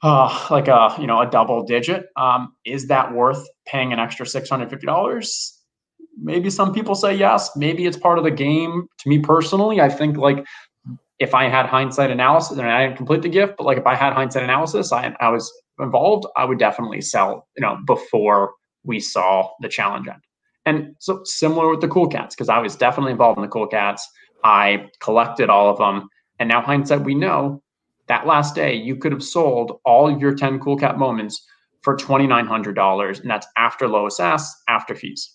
[0.05, 2.07] uh, like a you know a double digit.
[2.15, 5.59] Um, is that worth paying an extra six hundred fifty dollars?
[6.21, 7.49] Maybe some people say yes.
[7.55, 8.87] Maybe it's part of the game.
[8.99, 10.45] To me personally, I think like
[11.19, 13.95] if I had hindsight analysis and I didn't complete the gift, but like if I
[13.95, 18.53] had hindsight analysis, I, I was involved, I would definitely sell, you know, before
[18.83, 20.21] we saw the challenge end.
[20.65, 23.67] And so similar with the cool cats, because I was definitely involved in the cool
[23.67, 24.07] cats.
[24.43, 26.09] I collected all of them.
[26.39, 27.61] And now hindsight, we know
[28.07, 31.43] that last day, you could have sold all your 10 Cool Cat moments
[31.81, 33.19] for $2,900.
[33.21, 35.33] And that's after lowest ask, after fees.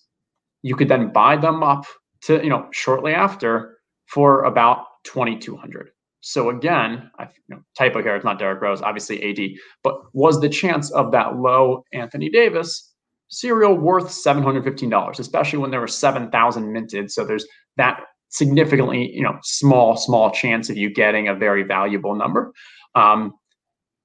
[0.61, 1.85] You could then buy them up
[2.23, 5.91] to, you know, shortly after for about 2200
[6.21, 10.39] So again, I you know, typo here, it's not Derrick Rose, obviously AD, but was
[10.39, 12.91] the chance of that low Anthony Davis
[13.31, 17.11] serial worth $715, especially when there were 7,000 minted.
[17.11, 17.45] So there's
[17.77, 22.51] that significantly, you know, small, small chance of you getting a very valuable number.
[22.95, 23.33] Um,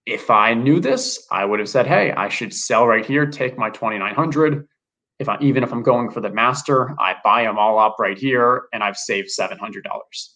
[0.06, 3.58] if I knew this, I would have said, "Hey, I should sell right here, take
[3.58, 4.66] my 2900.
[5.18, 8.16] If I even if I'm going for the master, I buy them all up right
[8.16, 10.35] here and I've saved $700."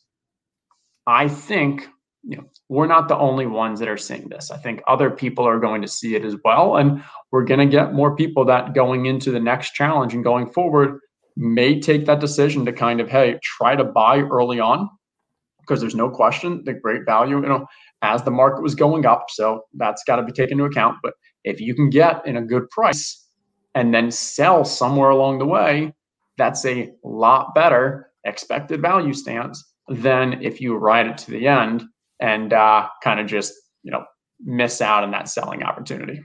[1.10, 1.88] I think
[2.22, 4.52] you know, we're not the only ones that are seeing this.
[4.52, 6.76] I think other people are going to see it as well.
[6.76, 7.02] And
[7.32, 11.00] we're going to get more people that going into the next challenge and going forward
[11.36, 14.88] may take that decision to kind of, hey, try to buy early on
[15.60, 17.66] because there's no question the great value, you know,
[18.02, 19.26] as the market was going up.
[19.30, 20.98] So that's got to be taken into account.
[21.02, 23.26] But if you can get in a good price
[23.74, 25.92] and then sell somewhere along the way,
[26.38, 31.84] that's a lot better expected value stance than if you ride it to the end
[32.20, 34.04] and uh, kind of just, you know,
[34.42, 36.24] miss out on that selling opportunity.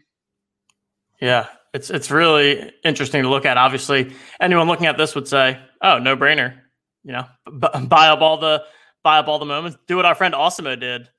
[1.20, 3.58] Yeah, it's it's really interesting to look at.
[3.58, 6.58] Obviously, anyone looking at this would say, "Oh, no brainer."
[7.04, 8.64] You know, b- buy up all the
[9.04, 9.78] buy up all the moments.
[9.88, 11.10] Do what our friend Osimo did,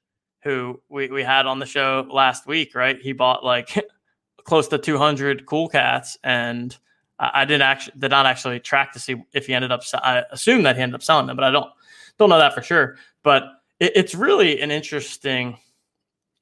[0.44, 2.74] who we we had on the show last week.
[2.74, 3.70] Right, he bought like
[4.44, 6.76] close to 200 cool cats, and
[7.18, 9.82] I, didn't actually did not actually track to see if he ended up.
[9.94, 11.70] I assume that he ended up selling them, but I don't
[12.18, 12.96] don't know that for sure.
[13.22, 13.44] But
[13.80, 15.58] it, it's really an interesting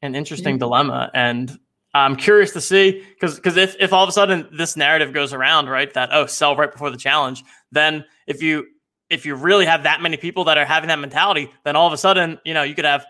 [0.02, 1.58] an interesting dilemma and
[1.94, 5.32] I'm curious to see because because if, if all of a sudden this narrative goes
[5.32, 8.66] around, right, that oh sell right before the challenge, then if you
[9.10, 11.92] if you really have that many people that are having that mentality, then all of
[11.92, 13.06] a sudden you know you could have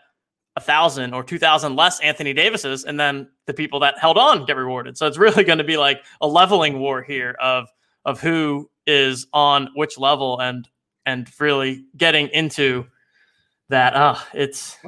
[0.57, 4.45] a thousand or two thousand less Anthony Davises, and then the people that held on
[4.45, 4.99] get rewarded.
[4.99, 7.69] So it's really going to be like a leveling war here of
[8.05, 10.69] of who is on which level and
[11.07, 12.87] and really getting into
[13.69, 13.95] that.
[13.95, 14.79] Uh, it's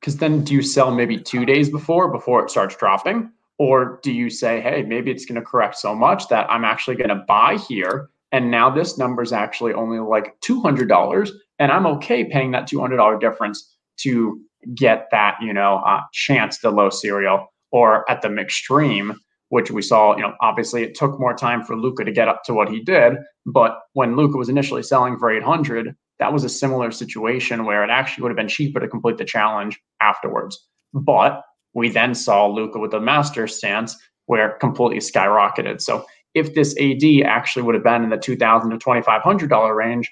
[0.00, 3.30] because then do you sell maybe two days before before it starts dropping?
[3.58, 6.96] Or do you say, hey, maybe it's going to correct so much that I'm actually
[6.96, 8.08] going to buy here.
[8.32, 11.30] And now this number is actually only like $200.
[11.58, 14.40] And I'm okay paying that $200 difference to
[14.74, 19.14] get that, you know, uh, chance to low serial or at the extreme,
[19.52, 22.42] which we saw, you know, obviously it took more time for Luka to get up
[22.42, 23.12] to what he did.
[23.44, 27.90] But when Luka was initially selling for 800, that was a similar situation where it
[27.90, 30.58] actually would have been cheaper to complete the challenge afterwards.
[30.94, 31.42] But
[31.74, 33.94] we then saw Luka with the master stance
[34.24, 35.82] where completely skyrocketed.
[35.82, 39.20] So if this AD actually would have been in the two thousand to twenty five
[39.20, 40.10] hundred dollar range,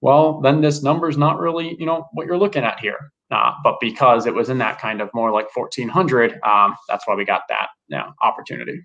[0.00, 3.12] well, then this number is not really you know what you're looking at here.
[3.30, 7.06] Uh, but because it was in that kind of more like fourteen hundred, um, that's
[7.06, 8.84] why we got that you know, opportunity.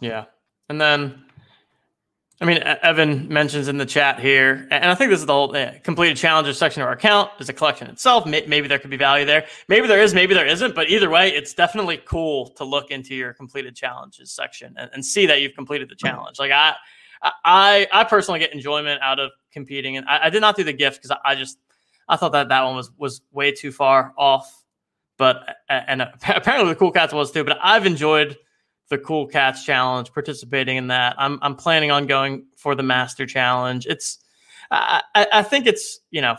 [0.00, 0.26] Yeah,
[0.68, 1.24] and then
[2.42, 5.56] I mean, Evan mentions in the chat here, and I think this is the whole
[5.56, 8.26] uh, completed challenges section of our account is a collection itself.
[8.26, 9.46] Maybe there could be value there.
[9.68, 10.74] Maybe there is, maybe there isn't.
[10.74, 15.04] But either way, it's definitely cool to look into your completed challenges section and, and
[15.04, 16.40] see that you've completed the challenge.
[16.40, 16.74] Like I,
[17.44, 20.72] I, I personally get enjoyment out of competing, and I, I did not do the
[20.72, 21.58] gift because I, I just
[22.08, 24.64] I thought that that one was was way too far off.
[25.18, 27.44] But and uh, apparently the cool cats was too.
[27.44, 28.36] But I've enjoyed
[28.88, 31.16] the Cool Cats Challenge, participating in that.
[31.18, 33.86] I'm I'm planning on going for the Master Challenge.
[33.86, 34.18] It's
[34.70, 36.36] I, I think it's you know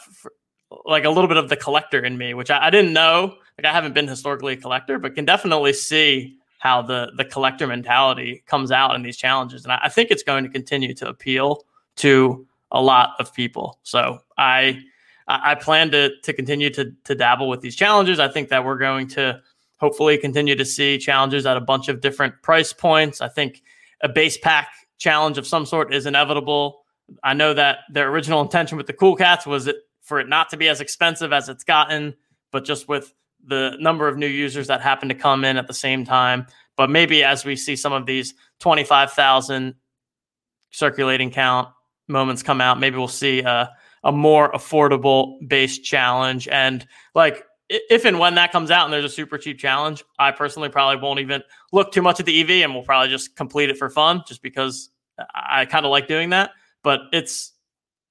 [0.85, 3.35] like a little bit of the collector in me, which I, I didn't know.
[3.57, 7.65] Like I haven't been historically a collector, but can definitely see how the the collector
[7.67, 11.07] mentality comes out in these challenges, and I, I think it's going to continue to
[11.07, 11.65] appeal
[11.97, 13.79] to a lot of people.
[13.83, 14.79] So I
[15.27, 18.19] I plan to to continue to to dabble with these challenges.
[18.19, 19.41] I think that we're going to
[19.77, 23.21] hopefully continue to see challenges at a bunch of different price points.
[23.21, 23.61] I think
[24.01, 26.83] a base pack challenge of some sort is inevitable.
[27.23, 30.49] I know that their original intention with the Cool Cats was it, for it not
[30.49, 32.15] to be as expensive as it's gotten,
[32.51, 33.13] but just with
[33.45, 36.47] the number of new users that happen to come in at the same time.
[36.77, 39.75] But maybe as we see some of these 25,000
[40.71, 41.69] circulating count
[42.07, 43.71] moments come out, maybe we'll see a,
[44.03, 46.47] a more affordable base challenge.
[46.47, 46.85] And
[47.15, 50.69] like if and when that comes out and there's a super cheap challenge, I personally
[50.69, 51.41] probably won't even
[51.71, 54.41] look too much at the EV and we'll probably just complete it for fun just
[54.41, 54.89] because
[55.33, 56.51] I kind of like doing that.
[56.83, 57.53] But it's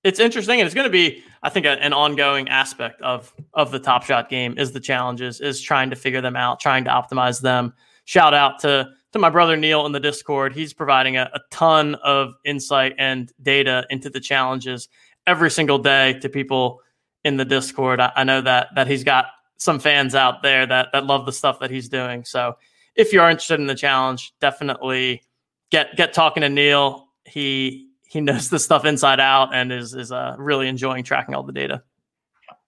[0.05, 3.78] it's interesting and it's going to be I think an ongoing aspect of of the
[3.78, 7.40] Top Shot game is the challenges, is trying to figure them out, trying to optimize
[7.40, 7.74] them.
[8.05, 10.55] Shout out to to my brother Neil in the Discord.
[10.55, 14.88] He's providing a, a ton of insight and data into the challenges
[15.26, 16.80] every single day to people
[17.24, 18.00] in the Discord.
[18.00, 21.32] I, I know that that he's got some fans out there that that love the
[21.32, 22.24] stuff that he's doing.
[22.24, 22.56] So
[22.96, 25.22] if you're interested in the challenge, definitely
[25.70, 27.08] get get talking to Neil.
[27.24, 31.42] He he knows the stuff inside out and is is uh, really enjoying tracking all
[31.42, 31.82] the data.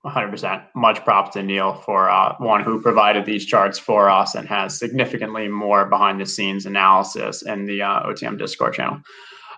[0.05, 0.63] 100%.
[0.75, 4.79] Much props to Neil for uh, one who provided these charts for us and has
[4.79, 9.01] significantly more behind the scenes analysis in the uh, OTM Discord channel.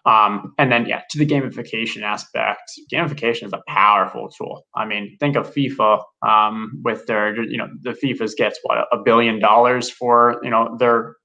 [0.06, 4.64] Um, and then, yeah, to the gamification aspect, gamification is a powerful tool.
[4.76, 8.98] I mean, think of FIFA um, with their, you know, the FIFA's gets what a
[9.04, 11.16] billion dollars for, you know, their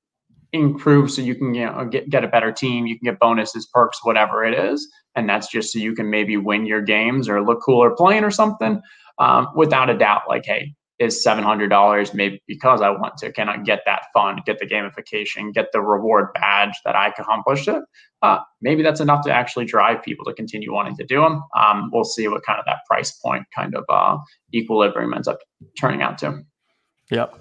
[0.53, 3.69] improve so you can you know get, get a better team you can get bonuses
[3.73, 7.41] perks whatever it is and that's just so you can maybe win your games or
[7.41, 8.81] look cooler playing or something
[9.19, 13.65] um, without a doubt like hey is $700 maybe because I want to kind of
[13.65, 17.81] get that fun, get the gamification, get the reward badge that I accomplished it.
[18.21, 21.43] Uh, maybe that's enough to actually drive people to continue wanting to do them.
[21.57, 24.19] Um, we'll see what kind of that price point kind of uh,
[24.53, 25.39] equilibrium ends up
[25.79, 26.43] turning out to.
[27.09, 27.35] Yep.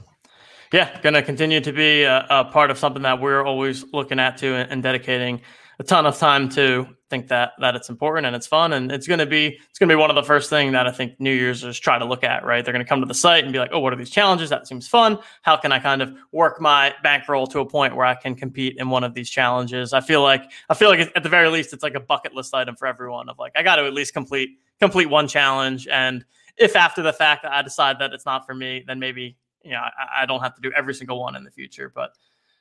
[0.73, 4.19] Yeah, going to continue to be a, a, part of something that we're always looking
[4.21, 5.43] at to and, and dedicating
[5.81, 8.75] a ton of time to think that that it's important and it's fun.
[8.75, 10.87] And it's going to be it's going to be one of the first thing that
[10.87, 12.63] I think New Year's try to look at right?
[12.63, 14.51] They're going to come to the site and be like oh what are these challenges?
[14.51, 15.19] That seems fun.
[15.41, 18.77] How can I kind of work my bankroll to a point where I can compete
[18.77, 19.95] in one of these challenges?
[19.95, 22.55] I feel like I feel like at the very least it's like a bucket list
[22.55, 24.51] item for everyone of like I got to at least complete
[24.81, 25.89] complete one challenge.
[25.89, 26.27] And
[26.59, 29.81] if after the fact I decide that it's not for me then maybe you know
[29.81, 31.91] I, I don't have to do every single one in the future.
[31.95, 32.11] But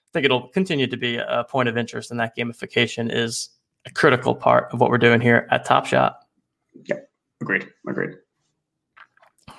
[0.09, 3.49] I think it'll continue to be a point of interest, and that gamification is
[3.85, 6.17] a critical part of what we're doing here at Top Shot.
[6.85, 6.97] Yeah,
[7.41, 7.67] agreed.
[7.87, 8.15] Agreed.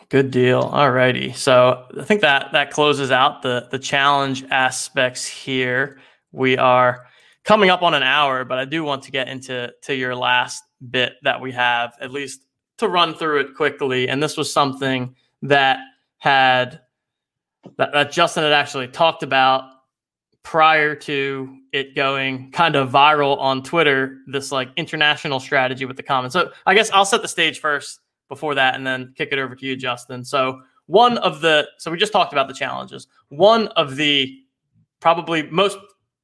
[0.08, 0.60] Good deal.
[0.60, 1.32] All righty.
[1.32, 6.00] So I think that that closes out the the challenge aspects here.
[6.32, 7.06] We are
[7.44, 10.64] coming up on an hour, but I do want to get into to your last
[10.90, 12.44] bit that we have, at least
[12.78, 14.08] to run through it quickly.
[14.08, 15.78] And this was something that
[16.18, 16.80] had
[17.76, 19.62] that, that Justin had actually talked about
[20.42, 26.02] prior to it going kind of viral on Twitter, this like international strategy with the
[26.02, 26.32] commons.
[26.32, 29.54] So I guess I'll set the stage first before that and then kick it over
[29.54, 30.24] to you, Justin.
[30.24, 33.06] So one of the so we just talked about the challenges.
[33.28, 34.36] One of the
[35.00, 35.78] probably most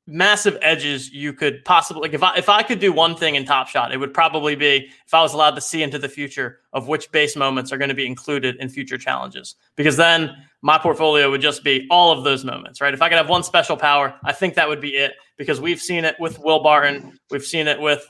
[0.07, 3.45] massive edges you could possibly like if I if I could do one thing in
[3.45, 6.61] Top Shot, it would probably be if I was allowed to see into the future
[6.73, 9.57] of which base moments are going to be included in future challenges.
[9.75, 10.31] Because then
[10.63, 12.95] my portfolio would just be all of those moments, right?
[12.95, 15.81] If I could have one special power, I think that would be it because we've
[15.81, 18.07] seen it with Will Barton, we've seen it with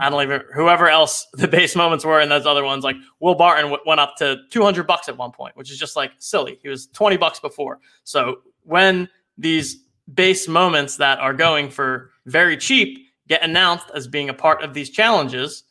[0.00, 2.84] I don't even whoever else the base moments were in those other ones.
[2.84, 5.96] Like Will Barton w- went up to 200 bucks at one point, which is just
[5.96, 6.58] like silly.
[6.62, 7.80] He was 20 bucks before.
[8.04, 9.81] So when these
[10.12, 12.98] base moments that are going for very cheap
[13.28, 15.64] get announced as being a part of these challenges,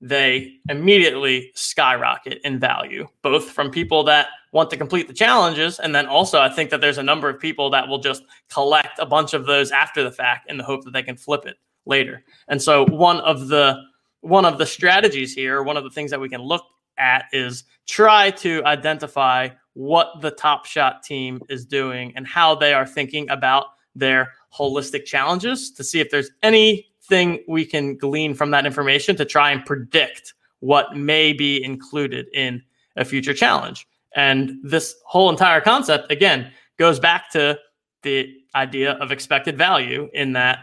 [0.00, 5.78] they immediately skyrocket in value, both from people that want to complete the challenges.
[5.80, 8.98] And then also, I think that there's a number of people that will just collect
[8.98, 11.56] a bunch of those after the fact in the hope that they can flip it
[11.86, 12.22] later.
[12.46, 13.82] And so, one of the
[14.20, 16.64] one of the strategies here, one of the things that we can look
[16.98, 22.74] at is try to identify what the top shot team is doing and how they
[22.74, 23.66] are thinking about
[23.98, 29.24] their holistic challenges to see if there's anything we can glean from that information to
[29.24, 32.62] try and predict what may be included in
[32.96, 33.86] a future challenge.
[34.16, 37.58] And this whole entire concept, again, goes back to
[38.02, 40.60] the idea of expected value in that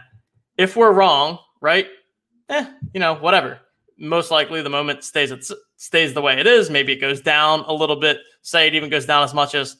[0.56, 1.86] if we're wrong, right?
[2.48, 3.60] Eh, you know, whatever.
[3.98, 6.70] Most likely the moment stays it stays the way it is.
[6.70, 8.18] Maybe it goes down a little bit.
[8.42, 9.76] Say it even goes down as much as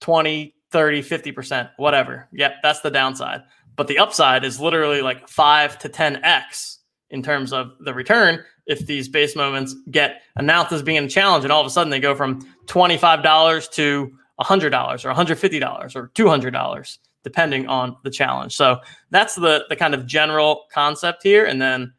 [0.00, 2.28] 20, 30, 50%, whatever.
[2.34, 3.42] Yep, that's the downside.
[3.76, 6.76] But the upside is literally like 5 to 10x
[7.08, 11.44] in terms of the return if these base moments get announced as being a challenge
[11.44, 16.98] and all of a sudden they go from $25 to $100 or $150 or $200
[17.24, 18.54] depending on the challenge.
[18.54, 21.94] So that's the the kind of general concept here and then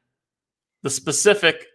[0.84, 1.66] the specific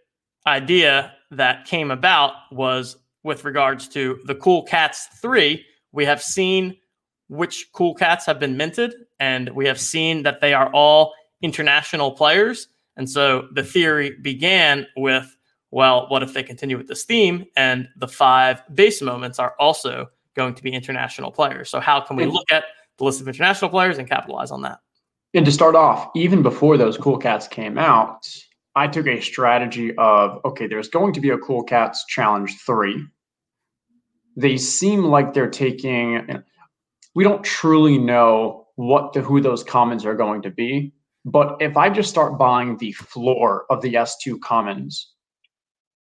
[0.47, 6.77] idea that came about was with regards to the Cool Cats 3, we have seen
[7.33, 12.11] which cool cats have been minted, and we have seen that they are all international
[12.11, 12.67] players.
[12.95, 15.35] And so the theory began with,
[15.71, 20.07] well, what if they continue with this theme and the five base moments are also
[20.35, 21.69] going to be international players?
[21.69, 22.65] So how can we look at
[22.97, 24.79] the list of international players and capitalize on that?
[25.33, 28.27] And to start off, even before those cool cats came out,
[28.75, 33.03] I took a strategy of okay, there's going to be a cool cats challenge three.
[34.35, 36.43] They seem like they're taking
[37.15, 40.93] we don't truly know what the who those commons are going to be.
[41.25, 45.13] But if I just start buying the floor of the S2 commons,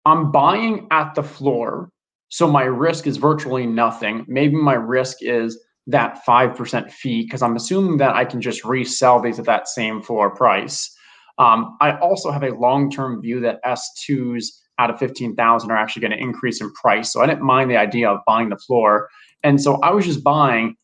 [0.04, 1.90] I'm buying at the floor.
[2.28, 4.24] So my risk is virtually nothing.
[4.26, 9.20] Maybe my risk is that 5% fee because I'm assuming that I can just resell
[9.20, 10.90] these at that same floor price.
[11.38, 14.46] Um, I also have a long term view that S2s
[14.78, 17.12] out of 15,000 are actually going to increase in price.
[17.12, 19.08] So I didn't mind the idea of buying the floor.
[19.44, 20.76] And so I was just buying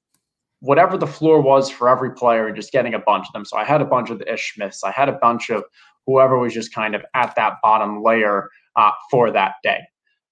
[0.61, 3.45] whatever the floor was for every player and just getting a bunch of them.
[3.45, 4.59] So I had a bunch of the Ish.
[4.85, 5.65] I had a bunch of
[6.07, 9.81] whoever was just kind of at that bottom layer uh, for that day.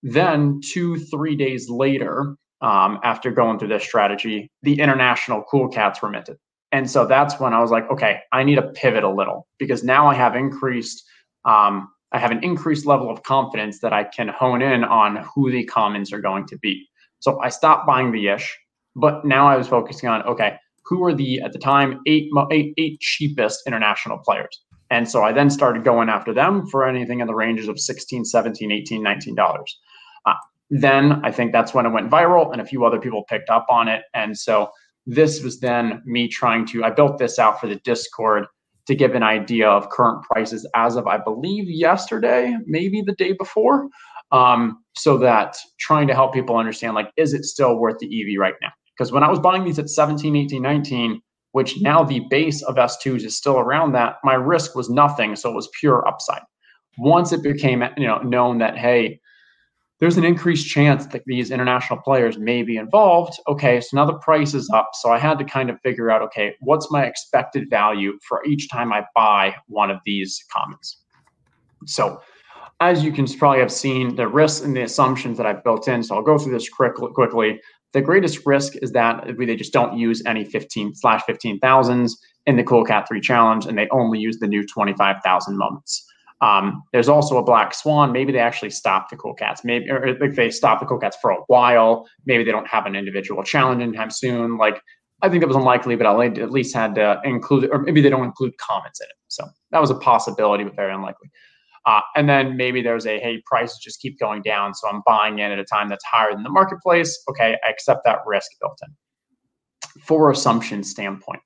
[0.02, 6.00] Then two, three days later, um, after going through this strategy, the international cool cats
[6.00, 6.38] were minted.
[6.72, 9.84] And so that's when I was like, okay, I need to pivot a little because
[9.84, 11.04] now I have increased,
[11.44, 15.50] um, I have an increased level of confidence that I can hone in on who
[15.50, 16.86] the commons are going to be.
[17.20, 18.58] So I stopped buying the ish,
[18.96, 22.74] but now I was focusing on okay, who are the at the time eight eight,
[22.78, 24.62] eight cheapest international players?
[24.90, 28.24] And so I then started going after them for anything in the ranges of 16,
[28.24, 29.78] 17, 18, 19 dollars.
[30.24, 30.34] Uh,
[30.70, 33.66] then I think that's when it went viral and a few other people picked up
[33.68, 34.02] on it.
[34.14, 34.70] And so
[35.06, 38.46] this was then me trying to, I built this out for the Discord
[38.86, 43.32] to give an idea of current prices as of, I believe, yesterday, maybe the day
[43.32, 43.88] before.
[44.32, 48.38] Um, so that trying to help people understand, like, is it still worth the EV
[48.38, 48.70] right now?
[48.96, 51.20] Because when I was buying these at 17, 18, 19,
[51.52, 55.36] which now the base of S2s is still around that, my risk was nothing.
[55.36, 56.42] So it was pure upside.
[56.98, 59.20] Once it became you know known that, hey,
[59.98, 63.38] there's an increased chance that these international players may be involved.
[63.48, 64.90] Okay, so now the price is up.
[64.94, 68.68] So I had to kind of figure out, okay, what's my expected value for each
[68.70, 70.98] time I buy one of these commons?
[71.86, 72.20] So
[72.80, 76.02] as you can probably have seen, the risks and the assumptions that I've built in.
[76.02, 77.60] So I'll go through this quickly.
[77.96, 82.12] The greatest risk is that they just don't use any 15 slash 15,000s
[82.44, 86.06] in the Cool Cat 3 challenge and they only use the new 25,000 moments.
[86.42, 88.12] Um, there's also a black swan.
[88.12, 89.64] Maybe they actually stop the cool cats.
[89.64, 92.84] Maybe or if they stop the cool cats for a while, maybe they don't have
[92.84, 94.58] an individual challenge anytime soon.
[94.58, 94.82] Like
[95.22, 98.10] I think that was unlikely, but I at least had to include, or maybe they
[98.10, 99.16] don't include commons in it.
[99.28, 101.30] So that was a possibility, but very unlikely.
[101.86, 105.38] Uh, and then maybe there's a hey, prices just keep going down, so I'm buying
[105.38, 107.22] in at a time that's higher than the marketplace.
[107.30, 110.02] Okay, I accept that risk built in.
[110.02, 111.40] For assumption standpoint,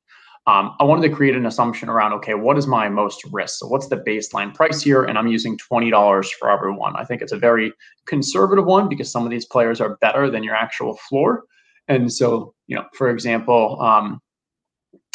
[0.47, 3.59] um, I wanted to create an assumption around okay, what is my most risk?
[3.59, 5.05] So what's the baseline price here?
[5.05, 6.97] And I'm using twenty dollars for everyone.
[6.97, 7.73] I think it's a very
[8.07, 11.45] conservative one because some of these players are better than your actual floor.
[11.89, 14.21] And so, you know, for example, um,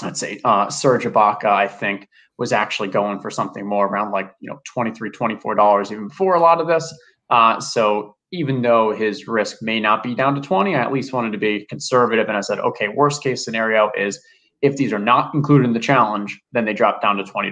[0.02, 4.32] let's say uh, Serge Ibaka, I think was actually going for something more around like
[4.42, 6.94] you know 23 24 dollars even before a lot of this
[7.30, 11.14] uh, so even though his risk may not be down to 20 i at least
[11.14, 14.20] wanted to be conservative and i said okay worst case scenario is
[14.62, 17.52] if these are not included in the challenge, then they drop down to $20.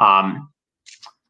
[0.00, 0.48] Um,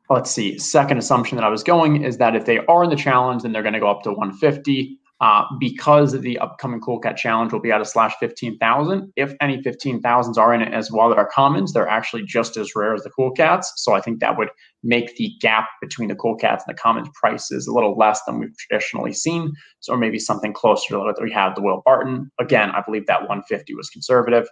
[0.09, 0.59] let's see.
[0.59, 3.53] Second assumption that I was going is that if they are in the challenge, then
[3.53, 4.99] they're going to go up to 150.
[5.21, 9.13] Uh, because the upcoming Cool Cat Challenge will be at a slash 15,000.
[9.17, 12.75] If any 15,000s are in it as well that are commons, they're actually just as
[12.75, 13.71] rare as the Cool Cats.
[13.77, 14.49] So I think that would
[14.83, 18.39] make the gap between the Cool Cats and the commons prices a little less than
[18.39, 19.53] we've traditionally seen.
[19.81, 22.31] So maybe something closer to what we have the Will Barton.
[22.41, 24.49] Again, I believe that 150 was conservative.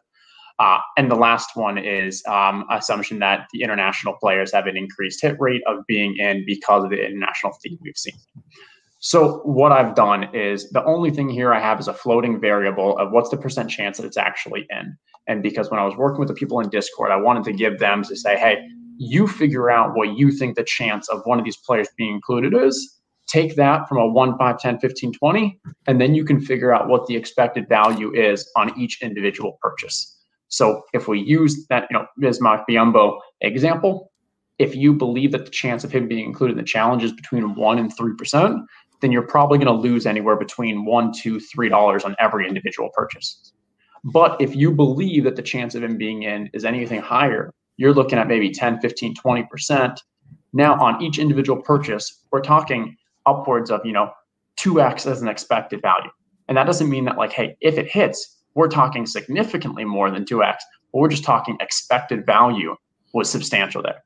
[0.58, 5.22] Uh, and the last one is um, assumption that the international players have an increased
[5.22, 8.18] hit rate of being in because of the international theme we've seen.
[9.00, 12.98] So what I've done is the only thing here I have is a floating variable
[12.98, 14.96] of what's the percent chance that it's actually in.
[15.28, 17.78] And because when I was working with the people in Discord, I wanted to give
[17.78, 18.58] them to say, hey,
[18.96, 22.54] you figure out what you think the chance of one of these players being included
[22.54, 22.96] is.
[23.28, 26.88] Take that from a 1, 5, 10, 15, 20, and then you can figure out
[26.88, 30.16] what the expected value is on each individual purchase.
[30.48, 34.10] So if we use that, you know, Bismack Biyombo example,
[34.58, 37.54] if you believe that the chance of him being included in the challenge is between
[37.54, 38.56] one and three percent,
[39.00, 42.90] then you're probably going to lose anywhere between one, two, three dollars on every individual
[42.94, 43.52] purchase.
[44.04, 47.94] But if you believe that the chance of him being in is anything higher, you're
[47.94, 49.96] looking at maybe 10, 15, 20%.
[50.52, 52.96] Now on each individual purchase, we're talking
[53.26, 54.10] upwards of, you know,
[54.58, 56.10] 2x as an expected value.
[56.48, 60.24] And that doesn't mean that like, hey, if it hits, we're talking significantly more than
[60.24, 60.56] 2x,
[60.92, 62.74] but we're just talking expected value
[63.14, 64.02] was substantial there.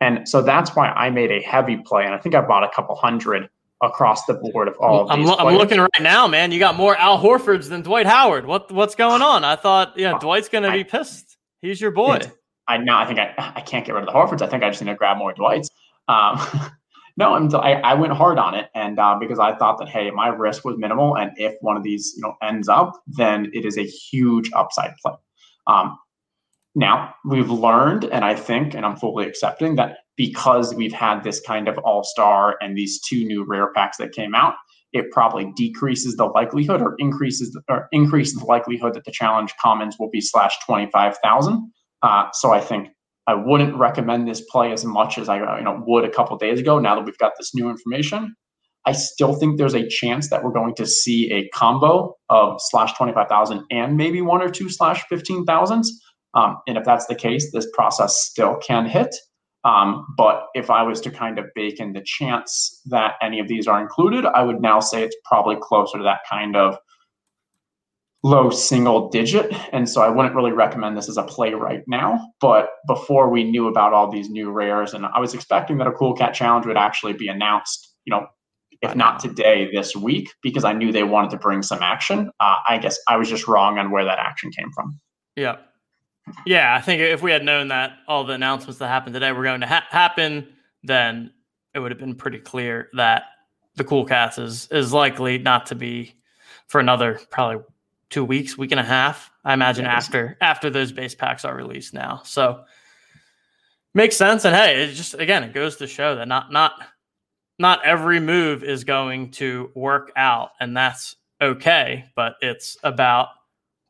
[0.00, 2.04] And so that's why I made a heavy play.
[2.04, 3.48] And I think I bought a couple hundred
[3.82, 6.50] across the board of all of I'm, lo- I'm, looking right now, man.
[6.50, 8.46] You got more Al Horfords than Dwight Howard.
[8.46, 9.44] What what's going on?
[9.44, 11.36] I thought, yeah, Dwight's going to be pissed.
[11.60, 12.20] He's your boy.
[12.68, 14.42] I now I think I, I can't get rid of the Horfords.
[14.42, 15.68] I think I just need to grab more Dwights.
[16.08, 16.40] Um,
[17.18, 20.10] No, until I, I went hard on it, and uh, because I thought that hey,
[20.10, 23.64] my risk was minimal, and if one of these you know ends up, then it
[23.64, 25.14] is a huge upside play.
[25.66, 25.96] Um,
[26.76, 31.40] now we've learned, and I think, and I'm fully accepting that because we've had this
[31.40, 34.54] kind of all star and these two new rare packs that came out,
[34.92, 39.54] it probably decreases the likelihood or increases the, or increases the likelihood that the challenge
[39.60, 41.72] commons will be slash twenty five thousand.
[42.02, 42.88] Uh, so I think
[43.26, 46.60] I wouldn't recommend this play as much as I you know would a couple days
[46.60, 46.78] ago.
[46.78, 48.36] Now that we've got this new information,
[48.84, 52.92] I still think there's a chance that we're going to see a combo of slash
[52.98, 56.02] twenty five thousand and maybe one or two slash fifteen thousands.
[56.36, 59.14] Um, and if that's the case, this process still can hit.
[59.64, 63.48] Um, but if I was to kind of bake in the chance that any of
[63.48, 66.78] these are included, I would now say it's probably closer to that kind of
[68.22, 69.52] low single digit.
[69.72, 72.32] And so I wouldn't really recommend this as a play right now.
[72.40, 75.92] But before we knew about all these new rares, and I was expecting that a
[75.92, 78.26] Cool Cat Challenge would actually be announced, you know,
[78.82, 82.30] if not today, this week, because I knew they wanted to bring some action.
[82.40, 85.00] Uh, I guess I was just wrong on where that action came from.
[85.34, 85.56] Yeah.
[86.44, 86.74] Yeah.
[86.74, 89.60] I think if we had known that all the announcements that happened today were going
[89.60, 90.48] to ha- happen,
[90.82, 91.32] then
[91.74, 93.24] it would have been pretty clear that
[93.76, 96.14] the Cool Cats is, is likely not to be
[96.66, 97.64] for another probably
[98.10, 99.30] two weeks, week and a half.
[99.44, 102.22] I imagine yeah, after after those base packs are released now.
[102.24, 102.64] So
[103.94, 104.44] makes sense.
[104.44, 106.72] And hey, it just again it goes to show that not not
[107.58, 112.06] not every move is going to work out, and that's okay.
[112.14, 113.28] But it's about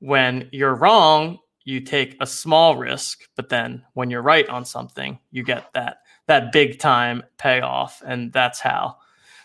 [0.01, 5.19] when you're wrong, you take a small risk, but then when you're right on something,
[5.33, 8.97] you get that that big time payoff, and that's how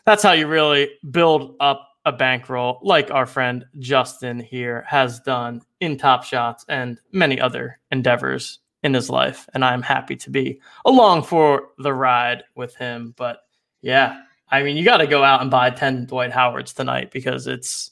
[0.05, 5.61] that's how you really build up a bankroll like our friend Justin here has done
[5.79, 9.47] in Top Shots and many other endeavors in his life.
[9.53, 13.13] And I'm happy to be along for the ride with him.
[13.17, 13.39] But
[13.81, 17.45] yeah, I mean, you got to go out and buy 10 Dwight Howards tonight because
[17.47, 17.91] it's,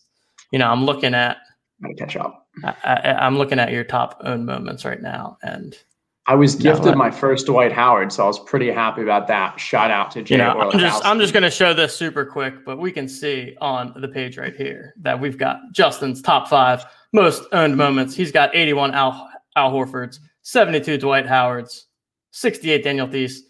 [0.51, 1.37] you know, I'm looking at,
[1.81, 2.38] gotta catch up.
[2.63, 5.37] I, am looking at your top own moments right now.
[5.41, 5.77] And
[6.27, 9.59] I was gifted my first Dwight Howard, so I was pretty happy about that.
[9.59, 10.35] Shout out to Jay.
[10.35, 13.07] You know, I'm just, I'm just going to show this super quick, but we can
[13.07, 18.15] see on the page right here that we've got Justin's top five most owned moments.
[18.15, 21.87] He's got 81 Al, Al Horfords, 72 Dwight Howards,
[22.31, 23.41] 68 Daniel Theis,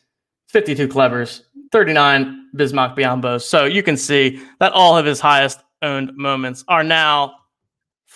[0.47, 1.43] 52 Clevers,
[1.73, 3.45] 39 Bismack Biyombo's.
[3.45, 7.35] So you can see that all of his highest owned moments are now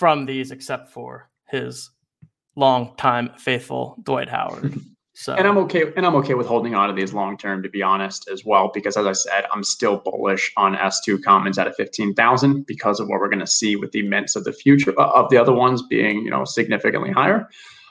[0.03, 1.89] from these, except for his
[2.57, 4.73] long-time faithful Dwight Howard.
[5.15, 7.69] So and I'm okay and I'm okay with holding on to these long term to
[7.69, 11.67] be honest as well because as I said I'm still bullish on S2 commons at
[11.67, 14.91] a 15,000 because of what we're going to see with the mints of the future
[14.99, 17.47] uh, of the other ones being you know significantly higher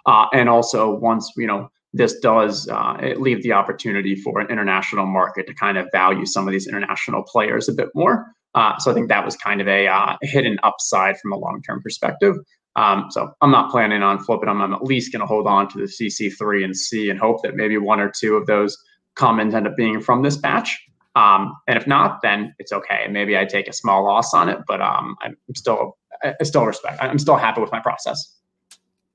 [0.07, 5.07] uh, and also once you know this does uh, leave the opportunity for an international
[5.07, 8.35] market to kind of value some of these international players a bit more.
[8.55, 11.63] Uh, so I think that was kind of a uh, hidden upside from a long
[11.63, 12.37] term perspective.
[12.77, 14.63] Um, so I'm not planning on flipping them.
[14.63, 17.55] I'm at least going to hold on to the CC3 and C and hope that
[17.55, 18.77] maybe one or two of those
[19.15, 20.81] commons end up being from this batch.
[21.15, 23.07] Um, and if not, then it's okay.
[23.11, 27.03] Maybe I take a small loss on it, but um, I'm still, I still respect.
[27.03, 28.39] I'm still happy with my process.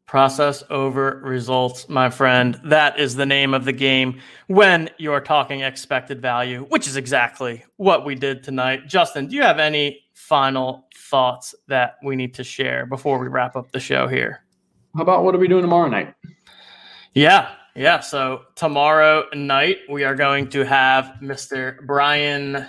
[0.07, 2.57] Process over results, my friend.
[2.63, 7.65] That is the name of the game when you're talking expected value, which is exactly
[7.75, 8.87] what we did tonight.
[8.87, 13.57] Justin, do you have any final thoughts that we need to share before we wrap
[13.57, 14.45] up the show here?
[14.95, 16.13] How about what are we doing tomorrow night?
[17.13, 17.99] Yeah, yeah.
[17.99, 21.85] So tomorrow night we are going to have Mr.
[21.85, 22.65] Bryan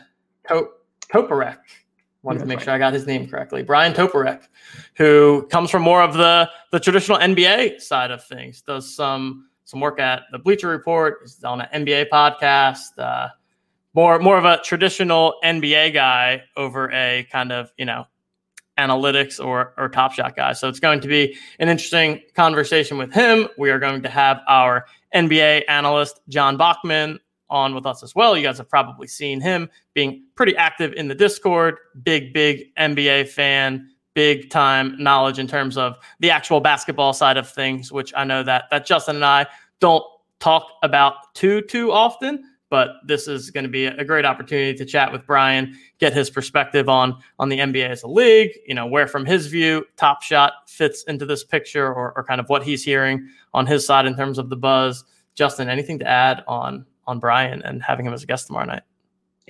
[0.49, 1.59] Toporek
[2.23, 3.62] wanted to make sure I got his name correctly.
[3.62, 4.49] Bryan Toporek,
[4.97, 9.81] who comes from more of the the traditional NBA side of things, does some some
[9.81, 12.99] work at the Bleacher Report, is on an NBA podcast.
[12.99, 13.29] Uh,
[13.95, 18.07] more more of a traditional NBA guy over a kind of you know
[18.79, 20.53] analytics or or top shot guy.
[20.53, 23.49] So it's going to be an interesting conversation with him.
[23.59, 27.19] We are going to have our NBA analyst John Bachman
[27.51, 28.36] on with us as well.
[28.36, 33.28] You guys have probably seen him being pretty active in the Discord, big, big NBA
[33.28, 38.24] fan, big time knowledge in terms of the actual basketball side of things, which I
[38.24, 39.46] know that that Justin and I
[39.80, 40.03] don't
[40.40, 42.44] talk about too too often.
[42.70, 46.28] But this is going to be a great opportunity to chat with Bryan, get his
[46.28, 48.51] perspective on on the NBA as a league.
[48.66, 52.40] You know where, from his view, Top Shot fits into this picture, or, or kind
[52.40, 55.05] of what he's hearing on his side in terms of the buzz.
[55.34, 58.82] Justin, anything to add on on Bryan and having him as a guest tomorrow night.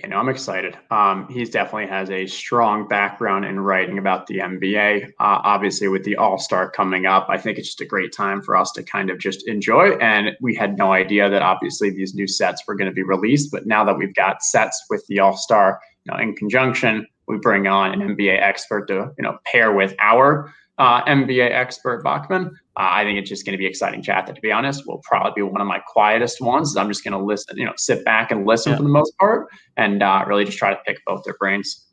[0.02, 0.78] You know, I'm excited.
[0.92, 5.09] Um, he definitely has a strong background in writing about the NBA.
[5.09, 8.40] Uh, obviously, with the All Star coming up, I think it's just a great time
[8.40, 9.96] for us to kind of just enjoy.
[9.96, 13.50] And we had no idea that obviously these new sets were going to be released,
[13.50, 17.38] but now that we've got sets with the All Star, you know, in conjunction, we
[17.38, 22.47] bring on an NBA expert to you know pair with our uh, NBA expert Bachman.
[22.76, 24.26] Uh, I think it's just going to be exciting chat.
[24.26, 26.76] That, to be honest, will probably be one of my quietest ones.
[26.76, 28.76] I'm just going to listen, you know, sit back and listen yeah.
[28.79, 31.87] for the most part, and uh, really just try to pick both their brains.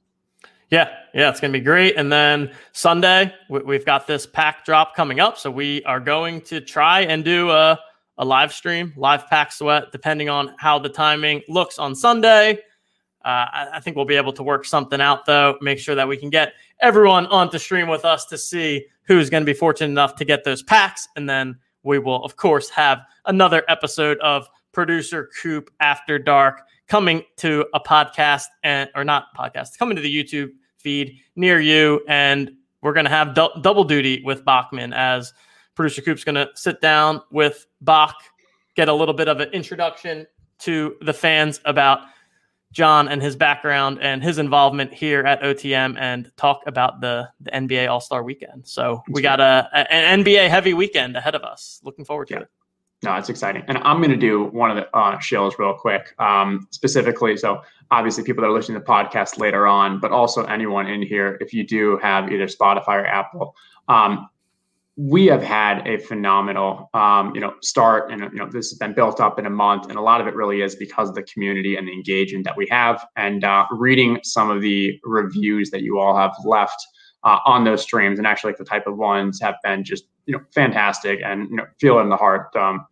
[0.72, 1.96] Yeah, yeah, it's going to be great.
[1.96, 6.60] And then Sunday, we've got this pack drop coming up, so we are going to
[6.62, 7.80] try and do a
[8.18, 12.54] a live stream, live pack sweat, depending on how the timing looks on Sunday.
[13.24, 15.58] Uh, I, I, think we'll be able to work something out, though.
[15.60, 19.42] Make sure that we can get everyone onto stream with us to see who's going
[19.42, 21.08] to be fortunate enough to get those packs.
[21.16, 27.24] And then we will, of course, have another episode of Producer Coop After Dark coming
[27.38, 32.04] to a podcast and or not podcast, coming to the YouTube feed near you.
[32.08, 32.52] And
[32.82, 35.34] we're going to have du- double duty with Bachman as
[35.76, 38.16] Producer Coop's going to sit down with Bach,
[38.76, 40.28] get a little bit of an introduction
[40.60, 42.02] to the fans about
[42.76, 47.50] John and his background and his involvement here at OTM and talk about the, the
[47.52, 48.68] NBA All Star weekend.
[48.68, 51.80] So we got a, a, an NBA heavy weekend ahead of us.
[51.86, 52.40] Looking forward to yeah.
[52.42, 52.48] it.
[53.02, 53.64] No, it's exciting.
[53.70, 57.38] And I'm going to do one of the uh, shills real quick, um, specifically.
[57.38, 57.62] So,
[57.92, 61.38] obviously, people that are listening to the podcast later on, but also anyone in here,
[61.40, 63.56] if you do have either Spotify or Apple,
[63.88, 64.28] um,
[64.98, 68.93] we have had a phenomenal, um, you know, start, and you know, this has been
[68.93, 71.24] built up in a month, and a lot of it really is because of the
[71.24, 75.82] community and the engagement that we have, and uh, reading some of the reviews that
[75.82, 76.82] you all have left
[77.26, 80.43] uh, on those streams, and actually, the type of ones have been just you know
[80.54, 82.56] fantastic and you know feel in the heart.
[82.56, 82.86] Um,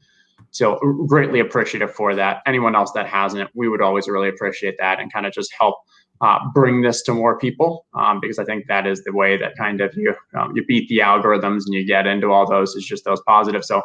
[0.51, 0.77] so
[1.07, 2.43] greatly appreciative for that.
[2.45, 5.77] Anyone else that hasn't, we would always really appreciate that and kind of just help
[6.23, 9.57] uh, bring this to more people um, because I think that is the way that
[9.57, 12.85] kind of you um, you beat the algorithms and you get into all those is
[12.85, 13.67] just those positives.
[13.67, 13.81] So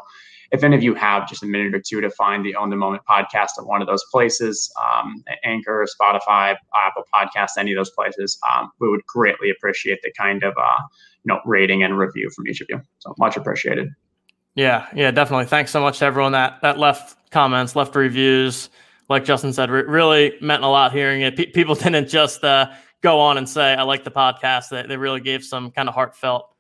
[0.53, 2.77] if any of you have just a minute or two to find the Own the
[2.77, 7.91] Moment podcast at one of those places, um, Anchor, Spotify, Apple Podcasts, any of those
[7.91, 10.83] places, um, we would greatly appreciate the kind of uh,
[11.25, 12.81] you know rating and review from each of you.
[13.01, 13.89] So much appreciated.
[14.55, 15.47] Yeah, yeah, definitely.
[15.47, 18.71] Thanks so much to everyone that that left comments, left reviews
[19.09, 21.37] like Justin said, re- really meant a lot hearing it.
[21.37, 24.97] P- people didn't just uh, go on and say, "I like the podcast." They, they
[24.97, 26.55] really gave some kind of heartfelt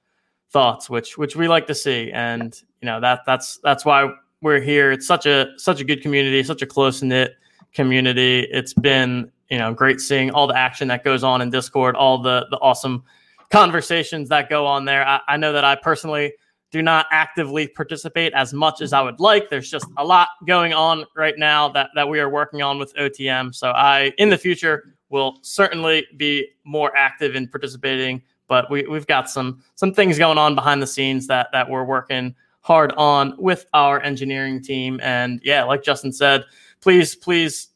[0.50, 4.60] thoughts, which which we like to see, and you know that that's that's why we're
[4.60, 4.92] here.
[4.92, 7.36] It's such a such a good community, such a close knit
[7.74, 8.46] community.
[8.50, 12.18] It's been you know great seeing all the action that goes on in Discord, all
[12.18, 13.04] the the awesome
[13.50, 15.06] conversations that go on there.
[15.06, 16.34] I, I know that I personally
[16.70, 19.48] do not actively participate as much as I would like.
[19.48, 22.94] There's just a lot going on right now that, that we are working on with
[22.94, 23.54] OTM.
[23.54, 28.22] So I, in the future, will certainly be more active in participating.
[28.48, 31.84] But we, we've got some some things going on behind the scenes that that we're
[31.84, 35.00] working hard on with our engineering team.
[35.02, 36.44] And yeah, like Justin said,
[36.80, 37.68] please, please,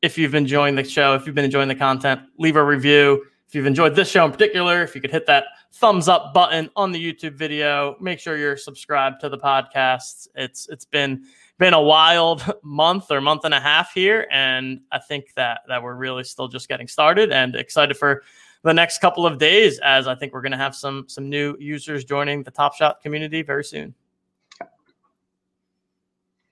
[0.00, 3.24] if you've been enjoying the show, if you've been enjoying the content, leave a review.
[3.48, 6.70] If you've enjoyed this show in particular, if you could hit that thumbs up button
[6.76, 7.96] on the YouTube video.
[8.00, 10.28] Make sure you're subscribed to the podcast.
[10.34, 11.24] It's it's been
[11.58, 15.82] been a wild month or month and a half here, and I think that that
[15.82, 18.22] we're really still just getting started and excited for
[18.62, 21.56] the next couple of days as I think we're going to have some some new
[21.58, 23.94] users joining the Top Shot community very soon.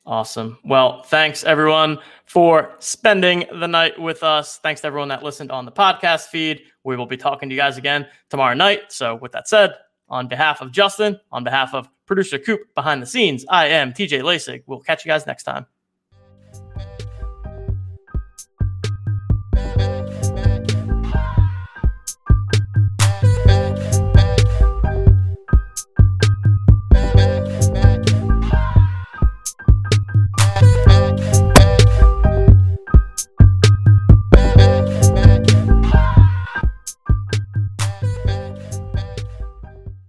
[0.07, 0.59] Awesome.
[0.65, 4.59] Well, thanks everyone for spending the night with us.
[4.59, 6.63] Thanks to everyone that listened on the podcast feed.
[6.85, 8.93] We will be talking to you guys again tomorrow night.
[8.93, 9.75] So, with that said,
[10.09, 14.23] on behalf of Justin, on behalf of producer Coop behind the scenes, I am TJ
[14.23, 14.63] Lasig.
[14.67, 15.67] We'll catch you guys next time.